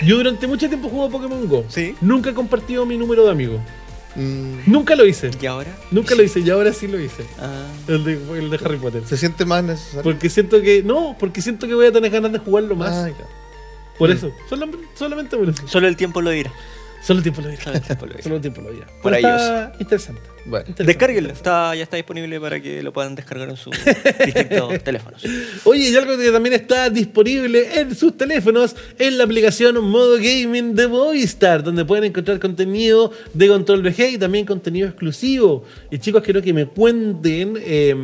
[0.06, 1.66] Yo durante mucho tiempo juego Pokémon Go.
[1.68, 1.96] Sí.
[2.02, 3.60] Nunca he compartido mi número de amigos.
[4.16, 5.30] Mm, Nunca lo hice.
[5.40, 5.76] ¿Y ahora?
[5.92, 7.24] Nunca lo hice y ahora sí lo hice.
[7.40, 9.04] Ah, El de, el de Harry Potter.
[9.06, 10.02] se siente más necesario.
[10.04, 10.82] Porque siento que.
[10.84, 12.92] No, porque siento que voy a tener ganas de jugarlo más.
[12.92, 13.26] Ah, ya.
[13.98, 14.32] por eso.
[14.50, 15.68] Solam- solamente por eso.
[15.68, 16.52] solo el tiempo lo dirá.
[17.02, 17.64] Solo el tiempo lo dirá.
[17.64, 18.24] Solo el tiempo lo dirá.
[18.24, 19.74] Solo el tiempo lo dirá.
[19.80, 20.22] Interesante.
[20.50, 20.66] Bueno.
[20.78, 23.74] Descárguenlo, está, ya está disponible para que lo puedan descargar en sus
[24.26, 25.24] distintos teléfonos.
[25.64, 30.76] Oye, y algo que también está disponible en sus teléfonos es la aplicación Modo Gaming
[30.76, 35.64] de Movistar, donde pueden encontrar contenido de Control VG y también contenido exclusivo.
[35.92, 37.54] Y chicos, quiero que me cuenten.
[37.64, 37.96] eh,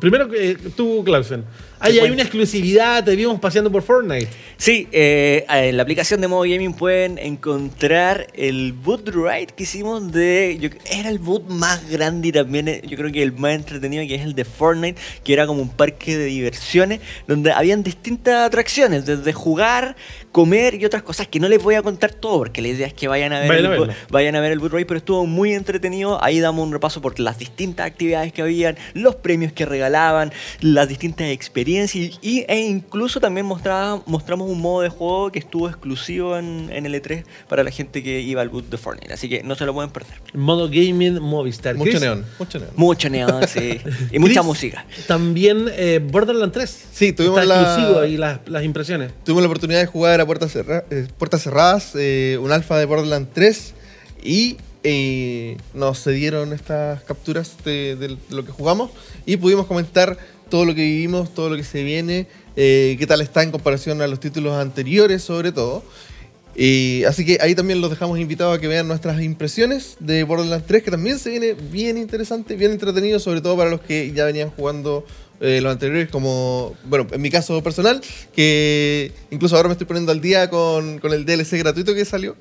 [0.00, 1.44] primero, eh, tú, Clausen.
[1.84, 2.14] Hay cuento.
[2.14, 4.28] una exclusividad, te vimos paseando por Fortnite.
[4.56, 10.12] Sí, eh, en la aplicación de Modo Gaming pueden encontrar el boot ride que hicimos
[10.12, 10.58] de...
[10.60, 14.06] yo- era el boot más grande y también eh, yo creo que el más entretenido
[14.06, 18.46] que es el de Fortnite, que era como un parque de diversiones donde habían distintas
[18.46, 19.96] atracciones, desde jugar,
[20.32, 22.94] comer y otras cosas que no les voy a contar todo porque la idea es
[22.94, 24.02] que vayan a ver, Vayan a el, bo- verlo.
[24.10, 26.22] vayan a ver el boot ride, pero estuvo muy entretenido.
[26.24, 30.88] Ahí damos un repaso por las distintas actividades que habían, los premios que regalaban, las
[30.88, 35.68] distintas experiencias y, y- e incluso también mostraba, mostramos un modo de juego que estuvo
[35.68, 39.12] exclusivo en, en el E3 para la gente que iba al boot de Fortnite.
[39.12, 40.14] Así que no se lo pueden perder.
[40.32, 41.74] Modo Gaming Movistar.
[41.76, 42.70] Mucho neón, mucho neón.
[42.76, 43.80] Mucho neón, sí.
[44.12, 44.86] Y mucha Chris, música.
[45.06, 46.84] También eh, Borderlands 3.
[46.92, 49.12] Sí, tuvimos Está la- exclusivo ahí las, las impresiones.
[49.24, 53.74] Tuvimos la oportunidad de jugar eh, puertas cerradas, eh, un alfa de Borderlands 3
[54.22, 58.90] y eh, nos cedieron estas capturas de, lo que jugamos
[59.26, 60.16] y pudimos comentar
[60.48, 64.02] todo lo que vivimos, todo lo que se viene, eh, qué tal está en comparación
[64.02, 65.82] a los títulos anteriores sobre todo.
[67.08, 70.82] Así que ahí también los dejamos invitados a que vean nuestras impresiones de Borderlands 3,
[70.82, 74.50] que también se viene bien interesante, bien entretenido, sobre todo para los que ya venían
[74.50, 75.06] jugando
[75.42, 78.00] eh, los anteriores, como, bueno, en mi caso personal,
[78.32, 82.36] que incluso ahora me estoy poniendo al día con, con el DLC gratuito que salió.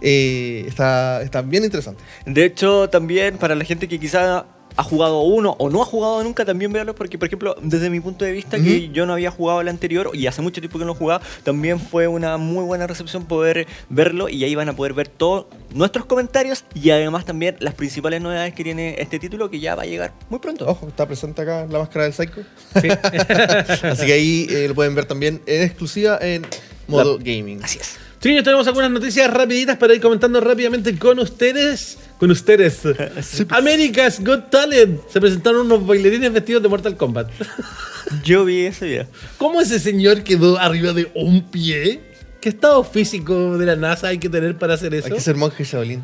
[0.00, 2.02] Eh, está, está bien interesante.
[2.26, 4.46] De hecho, también para la gente que quizá
[4.76, 8.00] ha jugado uno o no ha jugado nunca, también véanlo porque, por ejemplo, desde mi
[8.00, 10.84] punto de vista, que yo no había jugado el anterior y hace mucho tiempo que
[10.84, 14.76] no lo jugaba, también fue una muy buena recepción poder verlo y ahí van a
[14.76, 19.50] poder ver todos nuestros comentarios y además también las principales novedades que tiene este título
[19.50, 20.66] que ya va a llegar muy pronto.
[20.66, 22.42] Ojo, está presente acá la máscara del Psycho.
[22.80, 22.88] Sí.
[23.82, 26.46] Así que ahí eh, lo pueden ver también en exclusiva en
[26.86, 27.62] modo gaming.
[27.62, 28.03] Así es.
[28.24, 31.98] Chiquillos, tenemos algunas noticias rapiditas para ir comentando rápidamente con ustedes.
[32.16, 32.80] Con ustedes.
[33.50, 34.98] America's Got Talent.
[35.10, 37.30] Se presentaron unos bailarines vestidos de Mortal Kombat.
[38.24, 39.06] Yo vi ese video.
[39.36, 42.00] ¿Cómo ese señor quedó arriba de un pie?
[42.40, 45.08] ¿Qué estado físico de la NASA hay que tener para hacer eso?
[45.08, 46.02] Hay que ser monje Shaolin.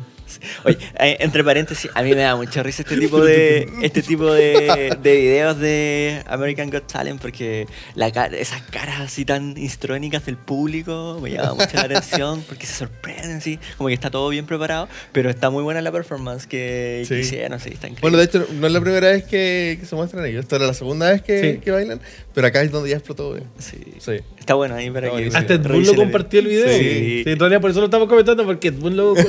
[0.65, 4.31] Oye, eh, entre paréntesis, a mí me da mucha risa este tipo de este tipo
[4.31, 10.37] de, de videos de American Got Talent porque la esas caras así tan histrónicas del
[10.37, 14.45] público me llama mucho la atención porque se sorprenden así, como que está todo bien
[14.45, 17.21] preparado, pero está muy buena la performance que, que Sí.
[17.21, 18.01] hicieron, sí, está increíble.
[18.01, 20.41] Bueno, de hecho, no es la primera vez que, que se muestran ellos.
[20.43, 21.59] Esta era la segunda vez que, Sí.
[21.59, 21.99] que bailan.
[22.33, 23.35] Pero acá es donde ya explotó.
[23.37, 23.43] eh.
[23.57, 23.77] sí.
[23.99, 24.19] Sí.
[24.41, 25.27] Está bueno ahí para que.
[25.27, 26.67] Hasta Ed Boon lo compartió el video.
[26.67, 27.21] Sí.
[27.23, 29.21] Sí, en realidad por eso lo estamos comentando, porque Ed Boon lo, lo,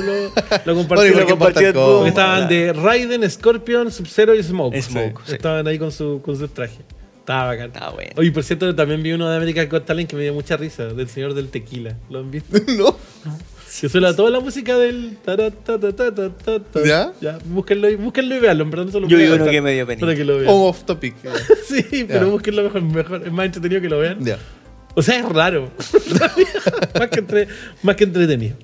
[0.65, 0.85] lo compartió.
[0.95, 2.07] Bueno, y porque compartió Ed Boon.
[2.07, 4.81] Estaban de Raiden, Scorpion, Sub-Zero y Smoke.
[4.81, 5.33] Smoke, Sí.
[5.35, 6.79] Estaban ahí con su, con su traje.
[7.19, 7.67] Estaba bacán.
[7.67, 8.11] Está bueno.
[8.17, 10.87] Oye, por cierto, también vi uno de American Got Talent que me dio mucha risa,
[10.87, 11.95] del señor del tequila.
[12.09, 12.57] ¿Lo han visto?
[12.77, 12.97] no.
[13.79, 15.17] Que suena toda la música del.
[15.23, 16.79] tara, ta, ta, ta, ta, ta, ta.
[16.85, 17.11] ¿Ya?
[17.21, 19.61] Ya, búsquenlo y, búsquenlo y veanlo, en verdad no se lo Yo vi uno que
[19.61, 20.05] me dio penita.
[20.05, 20.49] Para que lo vean.
[20.49, 21.15] On off topic.
[21.67, 23.23] Sí, pero búsquenlo mejor, mejor.
[23.25, 24.23] Es más entretenido que lo vean.
[24.23, 24.37] ya.
[24.95, 25.71] O sea, es raro.
[26.99, 27.47] más, que entre-
[27.81, 28.55] más que entretenido.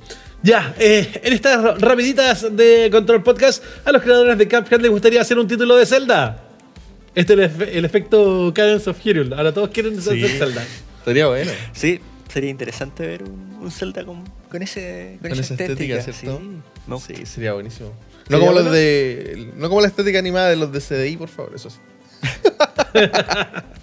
[0.42, 4.92] Ya, eh, en estas ra- rapiditas de Control Podcast, a los creadores de Cuphead les
[4.92, 6.44] gustaría hacer un título de Zelda.
[7.16, 9.36] Este es el, efe- el efecto Cadence of Hyrule.
[9.36, 10.38] Ahora todos quieren hacer Sí.
[10.38, 10.64] Zelda.
[11.04, 11.52] Sería bueno.
[11.74, 12.00] Sí,
[12.32, 16.22] sería interesante ver un, un Zelda con, con, ese, con, Con esa esa estética, estética.
[16.22, 16.40] ¿cierto?
[16.40, 16.62] sí.
[16.88, 17.16] Gusta.
[17.16, 17.92] Sí, sería buenísimo.
[18.28, 18.72] ¿Sería No como, los bueno?
[18.72, 21.80] de, no como la estética animada de los de CDI, por favor, eso sí.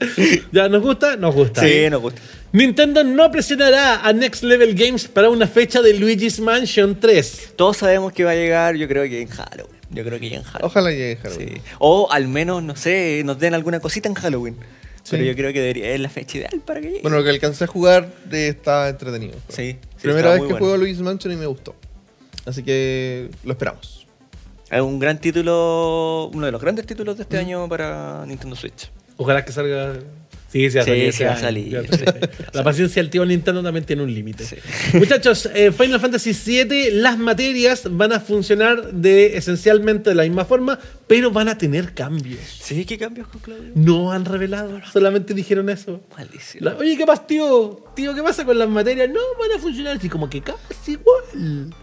[0.52, 1.16] ¿Ya nos gusta?
[1.16, 1.60] Nos gusta.
[1.62, 2.20] Sí, nos gusta.
[2.52, 7.52] Nintendo no presionará a Next Level Games para una fecha de Luigi's Mansion 3.
[7.56, 9.76] Todos sabemos que va a llegar, yo creo que en Halloween.
[9.90, 10.66] Yo creo que ya en Halloween.
[10.66, 11.48] Ojalá llegue Halloween.
[11.56, 11.60] Sí.
[11.78, 14.56] O al menos, no sé, nos den alguna cosita en Halloween.
[15.08, 17.02] Pero yo creo que debería, es la fecha ideal para que llegue.
[17.02, 19.34] Bueno, lo que alcancé a jugar eh, está entretenido.
[19.48, 19.76] sí.
[19.96, 20.58] sí, Primera vez que bueno.
[20.58, 21.76] juego Luigi's Mansion y me gustó.
[22.44, 24.06] Así que lo esperamos.
[24.70, 27.26] Es un gran título, uno de los grandes títulos de Mm.
[27.26, 28.90] este año para Nintendo Switch.
[29.16, 29.94] Ojalá que salga.
[30.48, 31.02] Sí, sí, va a Sí, salir.
[31.02, 32.30] sí este va a salir.
[32.52, 34.44] La paciencia del tío Nintendo también tiene un límite.
[34.44, 34.56] Sí.
[34.94, 40.44] Muchachos, eh, Final Fantasy VII, las materias van a funcionar de esencialmente de la misma
[40.44, 42.40] forma, pero van a tener cambios.
[42.60, 42.84] ¿Sí?
[42.86, 43.72] ¿Qué cambios con Claudio?
[43.74, 46.00] No han revelado, solamente dijeron eso.
[46.60, 47.84] La- Oye, ¿qué pasa, tío?
[47.94, 49.08] Tío, ¿qué pasa con las materias?
[49.10, 51.74] No, van a funcionar así como que casi igual.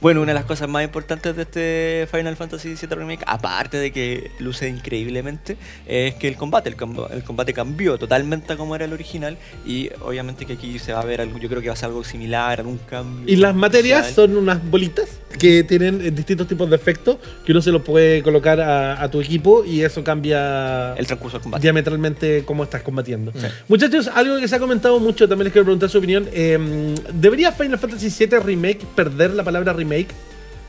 [0.00, 3.92] Bueno, una de las cosas más importantes de este Final Fantasy VII Remake, aparte de
[3.92, 5.56] que luce increíblemente,
[5.86, 9.36] es que el combate, el, combo- el combate cambió totalmente a como era el original
[9.66, 11.86] y obviamente que aquí se va a ver algo, yo creo que va a ser
[11.88, 13.32] algo similar, algún cambio.
[13.32, 14.28] Y las materias especial.
[14.28, 15.08] son unas bolitas
[15.38, 19.20] que tienen distintos tipos de efectos que uno se los puede colocar a, a tu
[19.20, 21.62] equipo y eso cambia el transcurso del combate.
[21.62, 23.32] diametralmente cómo estás combatiendo.
[23.32, 23.46] Sí.
[23.68, 26.28] Muchachos, algo que se ha comentado mucho, también les quiero preguntar su opinión.
[26.32, 30.08] eh, ¿Debería Final Fantasy VII Remake perder la palabra remake?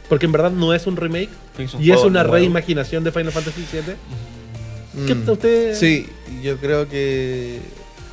[0.07, 2.33] Porque en verdad no es un remake Es un y es una nuevo.
[2.35, 5.05] reimaginación de Final Fantasy VII.
[5.05, 5.19] ¿Qué Mm.
[5.19, 5.75] está usted?
[5.75, 6.07] Sí,
[6.41, 7.59] yo creo que.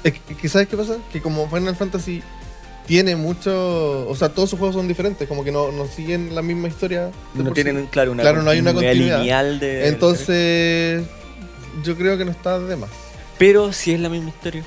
[0.05, 0.99] Es que, ¿Sabes qué pasa?
[1.13, 2.23] Que como Final Fantasy
[2.87, 4.07] tiene mucho.
[4.09, 7.11] O sea, todos sus juegos son diferentes, como que no, no siguen la misma historia.
[7.35, 7.89] No tienen, sí.
[7.91, 9.19] claro, una Claro, no hay una continuidad.
[9.21, 9.89] lineal de...
[9.89, 11.03] Entonces,
[11.83, 12.91] yo creo que no está de más.
[13.39, 14.63] Pero si es la misma historia.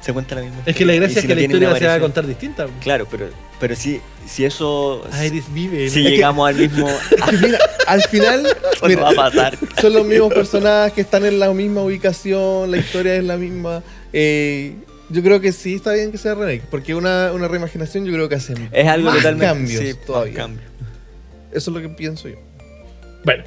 [0.00, 1.00] Se cuenta la misma Es que la historia.
[1.00, 2.66] gracia es que no la historia se va a contar distinta.
[2.80, 3.26] Claro, pero,
[3.60, 5.04] pero si, si eso...
[5.24, 5.88] Iris vive.
[5.90, 6.88] si llegamos al mismo...
[6.88, 8.46] Es que mira, al final.
[8.86, 9.56] Mira, va a pasar.
[9.80, 13.82] son los mismos personajes que están en la misma ubicación, la historia es la misma.
[14.12, 14.74] eh,
[15.10, 18.28] yo creo que sí está bien que sea remake, porque una, una reimaginación yo creo
[18.28, 19.46] que hace Es algo más totalmente...
[19.46, 20.34] cambios sí, más todavía.
[20.34, 20.66] cambios.
[21.52, 22.36] Eso es lo que pienso yo.
[23.24, 23.44] Bueno,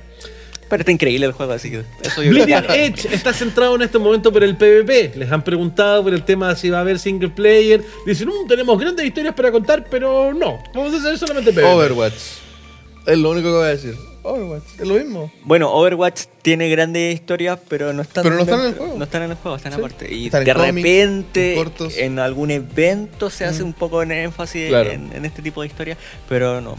[0.70, 3.97] Pero está increíble el juego, así que eso yo Bleeding Edge está centrado en este
[3.99, 5.13] momento por el PvP.
[5.15, 7.82] Les han preguntado por el tema de si va a haber single player.
[8.05, 10.61] Dicen, "Mm, tenemos grandes historias para contar, pero no.
[10.74, 11.63] Vamos a hacer solamente PvP.
[11.68, 12.13] Overwatch.
[13.05, 13.95] Es lo único que voy a decir.
[14.24, 14.63] Overwatch.
[14.80, 15.32] Es lo mismo.
[15.45, 18.95] Bueno, Overwatch tiene grandes historias, pero no están, Pero no están en el juego.
[18.97, 19.80] No están en el juego, están Sí.
[19.80, 20.13] aparte.
[20.13, 21.57] Y Están de repente,
[22.03, 23.68] en algún evento se hace Mm.
[23.68, 24.91] un poco en énfasis Claro.
[24.91, 25.97] en, en este tipo de historias,
[26.28, 26.76] pero no.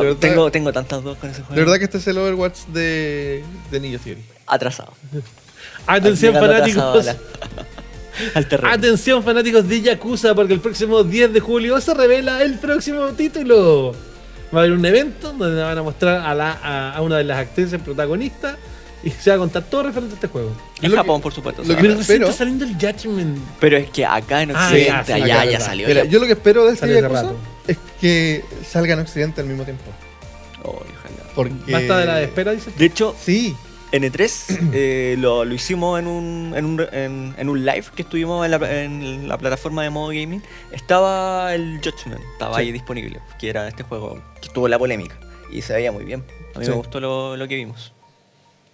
[0.00, 1.54] Verdad- tengo, tengo tantas dos con ese juego.
[1.54, 4.22] De verdad que este es el Overwatch de, de Ninja Theory.
[4.46, 4.92] Atrasado.
[5.86, 7.06] Atención, fanáticos.
[8.34, 8.48] al.
[8.64, 13.92] Atención, fanáticos de Yakuza, porque el próximo 10 de julio se revela el próximo título.
[14.54, 17.24] Va a haber un evento donde van a mostrar a, la, a, a una de
[17.24, 18.56] las actrices protagonistas
[19.02, 20.52] y se va a contar todo referente a este juego.
[20.80, 21.62] En lo Japón, que- por supuesto.
[21.62, 23.38] lo que- Pero recién está saliendo el Judgment.
[23.60, 25.66] Pero es que acá en Ah, Occidente, sí, allá acá, ya verdad.
[25.66, 25.88] salió.
[25.88, 26.10] Mira, ya.
[26.10, 27.36] yo lo que espero de este rato.
[27.66, 29.84] es que salga en Occidente al mismo tiempo.
[30.64, 31.32] Oh, ojalá.
[31.34, 31.72] Porque...
[31.72, 32.70] Basta de la espera, dice.
[32.76, 33.56] De hecho, Sí.
[33.90, 38.02] en E3 eh, lo, lo hicimos en un, en, un, en, en un live que
[38.02, 40.42] estuvimos en la, en la plataforma de modo gaming.
[40.70, 42.60] Estaba el Judgment, estaba Sí.
[42.62, 45.18] ahí disponible, que era este juego que tuvo la polémica.
[45.50, 46.24] Y se veía muy bien.
[46.54, 46.70] A mí Sí.
[46.70, 47.92] me gustó lo, lo que vimos.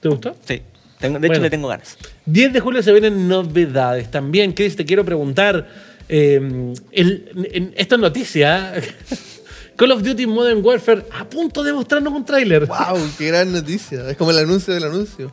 [0.00, 0.36] ¿Te gustó?
[0.46, 0.62] Sí.
[0.98, 1.96] Tengo- de hecho, le tengo ganas.
[2.26, 4.52] 10 de julio se vienen novedades también.
[4.52, 5.68] Chris, te quiero preguntar.
[6.10, 8.72] eh, el- en- esto es noticia.
[9.76, 12.66] Call of Duty Modern Warfare a punto de mostrarnos un tráiler.
[12.66, 12.98] ¡Wow!
[13.18, 14.10] ¡Qué gran noticia!
[14.10, 15.32] Es como el anuncio del anuncio.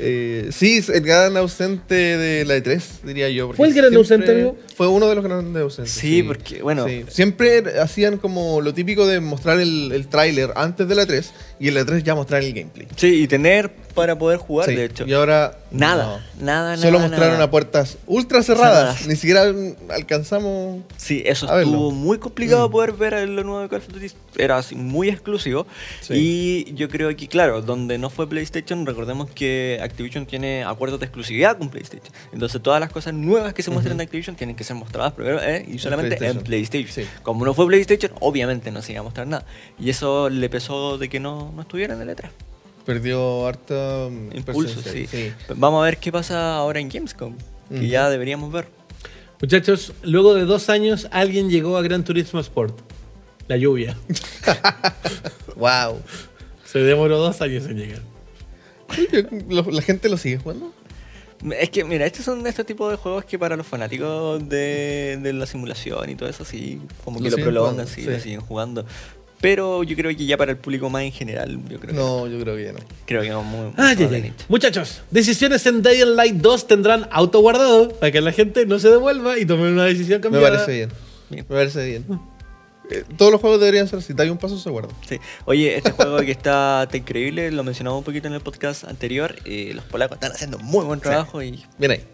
[0.00, 3.52] Eh, sí, el gran ausente de la E3, diría yo.
[3.52, 4.56] ¿Fue el gran ausente, amigo?
[4.76, 5.92] Fue uno de los grandes ausentes.
[5.92, 6.86] Sí, porque, bueno.
[6.86, 7.04] Sí.
[7.08, 11.24] Siempre hacían como lo típico de mostrar el, el tráiler antes de la E3
[11.58, 12.86] y en la E3 ya mostrar el gameplay.
[12.96, 15.06] Sí, y tener para poder jugar, Sí, de hecho.
[15.06, 15.58] Y ahora.
[15.70, 16.44] Nada, no.
[16.46, 16.76] nada, nada.
[16.78, 17.44] Solo mostraron nada.
[17.44, 18.96] a puertas ultra cerradas.
[18.96, 19.06] Cerradas.
[19.06, 19.52] Ni siquiera
[19.90, 20.82] alcanzamos.
[20.96, 21.62] Sí, eso verlo.
[21.62, 22.72] estuvo muy complicado Mm.
[22.72, 24.06] poder ver lo nuevo de Call of Duty.
[24.36, 25.66] Era así, muy exclusivo.
[26.00, 26.14] Sí.
[26.68, 31.06] Y yo creo que, claro, donde no fue PlayStation, recordemos que Activision tiene acuerdos de
[31.06, 32.12] exclusividad con PlayStation.
[32.32, 35.38] Entonces, todas las cosas nuevas que se muestran en Activision tienen que ser mostradas primero
[35.42, 36.44] eh, y solamente en PlayStation.
[36.44, 37.06] PlayStation.
[37.06, 37.22] Sí.
[37.22, 39.44] Como no fue PlayStation, obviamente no se iba a mostrar nada.
[39.78, 42.28] Y eso le pesó de que no, no estuviera en el E3.
[42.88, 45.06] Perdió harta mm, Impulso, presencia.
[45.10, 45.32] sí.
[45.56, 47.34] Vamos a ver qué pasa ahora en Gamescom,
[47.68, 47.84] que Ujú.
[47.84, 48.66] ya deberíamos ver.
[49.42, 52.78] Muchachos, luego de dos años, alguien llegó a Gran Turismo Sport.
[53.46, 53.94] La lluvia.
[55.56, 56.00] ¡Wow!
[56.64, 58.00] Se demoró dos años en llegar.
[59.50, 60.72] Lo- ¿La gente lo sigue jugando?
[61.60, 65.32] Es que, mira, estos son estos tipos de juegos que para los fanáticos de, de
[65.34, 68.08] la simulación y todo eso, sí, como Lo que lo siguen prolongan, jugando, sí, sí.
[68.10, 68.86] lo siguen jugando.
[69.40, 72.40] Pero yo creo que ya para el público más en general, yo creo No, yo
[72.40, 72.78] creo que ya no.
[72.78, 73.70] que, creo que no muy,
[74.08, 74.44] bien hecho.
[74.48, 78.88] Muchachos, decisiones en Dying Light 2 tendrán auto guardado para que la gente no se
[78.88, 80.50] devuelva y tome una decisión Me cambiada.
[80.50, 80.88] parece bien.
[81.30, 81.46] Bien.
[81.48, 82.04] Me parece bien.
[82.90, 84.12] Eh, todos los juegos deberían ser así.
[84.14, 84.88] Da un paso, se guarda.
[85.08, 85.18] Sí.
[85.44, 89.36] Oye, este juego que está, está increíble, lo mencionamos un poquito en el podcast anterior,
[89.44, 92.04] eh, los polacos están haciendo muy buen trabajo y Bien ahí.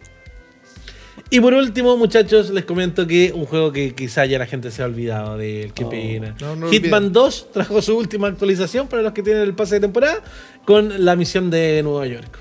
[1.34, 4.82] Y por último, muchachos, les comento que un juego que quizá ya la gente se
[4.82, 5.72] ha olvidado de él.
[5.72, 5.90] Qué Oh.
[5.90, 6.36] pena.
[6.40, 7.12] No, no Hitman olviden.
[7.12, 10.22] 2 trajo su última actualización para los que tienen el pase de temporada
[10.64, 12.38] con la misión de Nueva York.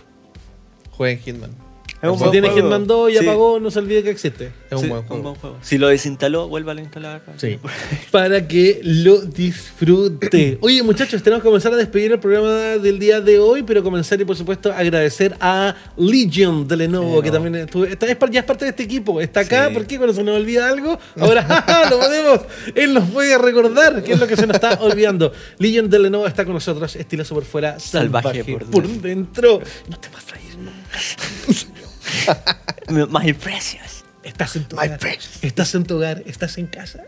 [0.91, 1.62] Jueguen Hitman.
[2.03, 2.59] Es un si buen tiene juego.
[2.59, 3.19] quien mandó y Sí.
[3.19, 4.51] apagó, no se olvide que existe.
[4.69, 5.37] Es un buen juego.
[5.61, 7.21] Si lo desinstaló, vuelva a instalar.
[7.37, 7.57] Sí.
[8.11, 10.57] Para que lo disfrute.
[10.61, 14.19] Oye, muchachos, tenemos que comenzar a despedir el programa del día de hoy, pero comenzar
[14.19, 18.45] y por supuesto agradecer a Legion de Lenovo, que también estuvo, está, es, ya es
[18.45, 19.21] parte de este equipo.
[19.21, 21.89] Está acá, porque cuando se nos olvida algo, ahora ¡jaja!
[21.89, 22.41] lo podemos.
[22.75, 25.31] Él nos puede recordar qué es lo que se nos está olvidando.
[25.57, 29.61] Legion de Lenovo está con nosotros, estilo por fuera, salvaje, Salvaje por por dentro.
[29.87, 30.73] No te vas a ir nunca.
[32.89, 34.03] My precious.
[34.23, 34.99] Estás en tu My hogar.
[34.99, 35.43] precious.
[35.43, 37.03] Estás en tu hogar, estás en casa.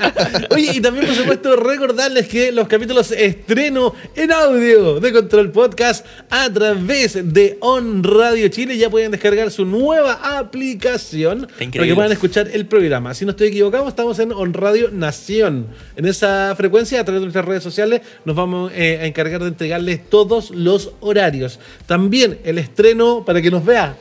[0.50, 6.04] Oye, y también, por supuesto, recordarles que los capítulos estreno en audio de Control Podcast
[6.28, 12.12] a través de On Radio Chile ya pueden descargar su nueva aplicación para que puedan
[12.12, 13.14] escuchar el programa.
[13.14, 15.68] Si no estoy equivocado, estamos en On Radio Nación.
[15.96, 19.48] En esa frecuencia, a través de nuestras redes sociales, nos vamos eh, a encargar de
[19.48, 21.60] entregarles todos los horarios.
[21.86, 23.96] También el estreno para que nos vea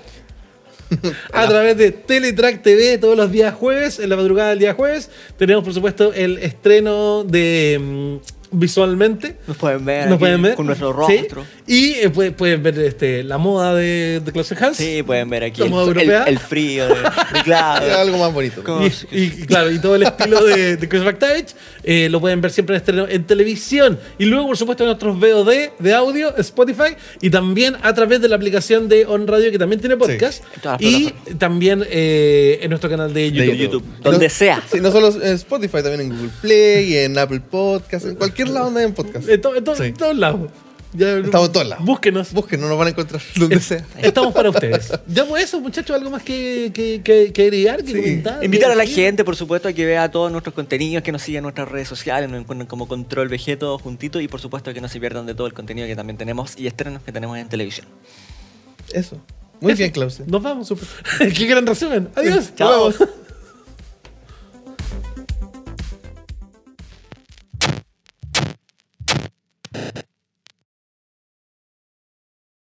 [1.34, 5.10] a través de Teletrack TV todos los días jueves, en la madrugada del día jueves.
[5.38, 9.38] Tenemos, por supuesto, el estreno de mm, visualmente.
[9.48, 10.10] Nos pueden ver.
[10.10, 10.56] Nos pueden ver.
[10.56, 11.18] Con nuestro Sí.
[11.18, 11.46] rostro.
[11.68, 14.76] Y eh, puede- pueden ver este, la moda de, de Close Hands.
[14.78, 16.24] Sí, pueden ver aquí La el, moda el- europea.
[16.26, 17.02] el frío de, de
[17.38, 17.98] Es claro.
[18.00, 18.64] algo más bonito.
[19.12, 22.52] Y, y, claro, y todo el estilo de, de Chris McTavish eh, lo pueden ver
[22.52, 24.00] siempre en estreno en televisión.
[24.18, 28.28] Y luego, por supuesto, en nuestros VOD de audio, Spotify, y también a través de
[28.30, 30.44] la aplicación de On Radio, que también tiene podcast.
[30.80, 33.52] Y también eh, en nuestro canal de YouTube.
[33.52, 33.84] de YouTube.
[34.02, 34.64] Donde No- sea.
[34.72, 38.37] Sí, no solo en Spotify, también en Google Play, y en Apple Podcast, en cualquier
[38.46, 39.28] lado donde hay un podcast.
[39.30, 39.84] En, to- en to- Sí.
[39.84, 40.52] en todos lados.
[40.94, 41.86] Ya- Estamos en todos lados.
[41.86, 42.32] Búsquenos.
[42.34, 43.86] Busquen, no nos van a encontrar donde Es- sea.
[44.02, 44.92] Estamos para ustedes.
[45.08, 48.00] Ya pues eso, muchachos, algo más que, que, que, que agregar, que Sí.
[48.00, 48.44] comentar.
[48.44, 51.40] Invitar a la gente, por supuesto, a que vea todos nuestros contenidos, que nos sigan
[51.40, 54.80] en nuestras redes sociales, nos encuentren como Control VG todos juntitos y por supuesto que
[54.82, 57.50] no se pierdan de todo el contenido que también tenemos y estrenos que tenemos en
[57.50, 57.86] televisión.
[58.94, 59.18] Eso.
[59.60, 59.80] Muy Eso.
[59.80, 60.20] bien, Klaus.
[60.26, 60.72] Nos vamos.
[61.20, 62.08] Qué gran resumen.
[62.16, 62.54] Adiós.
[62.56, 62.94] Chao.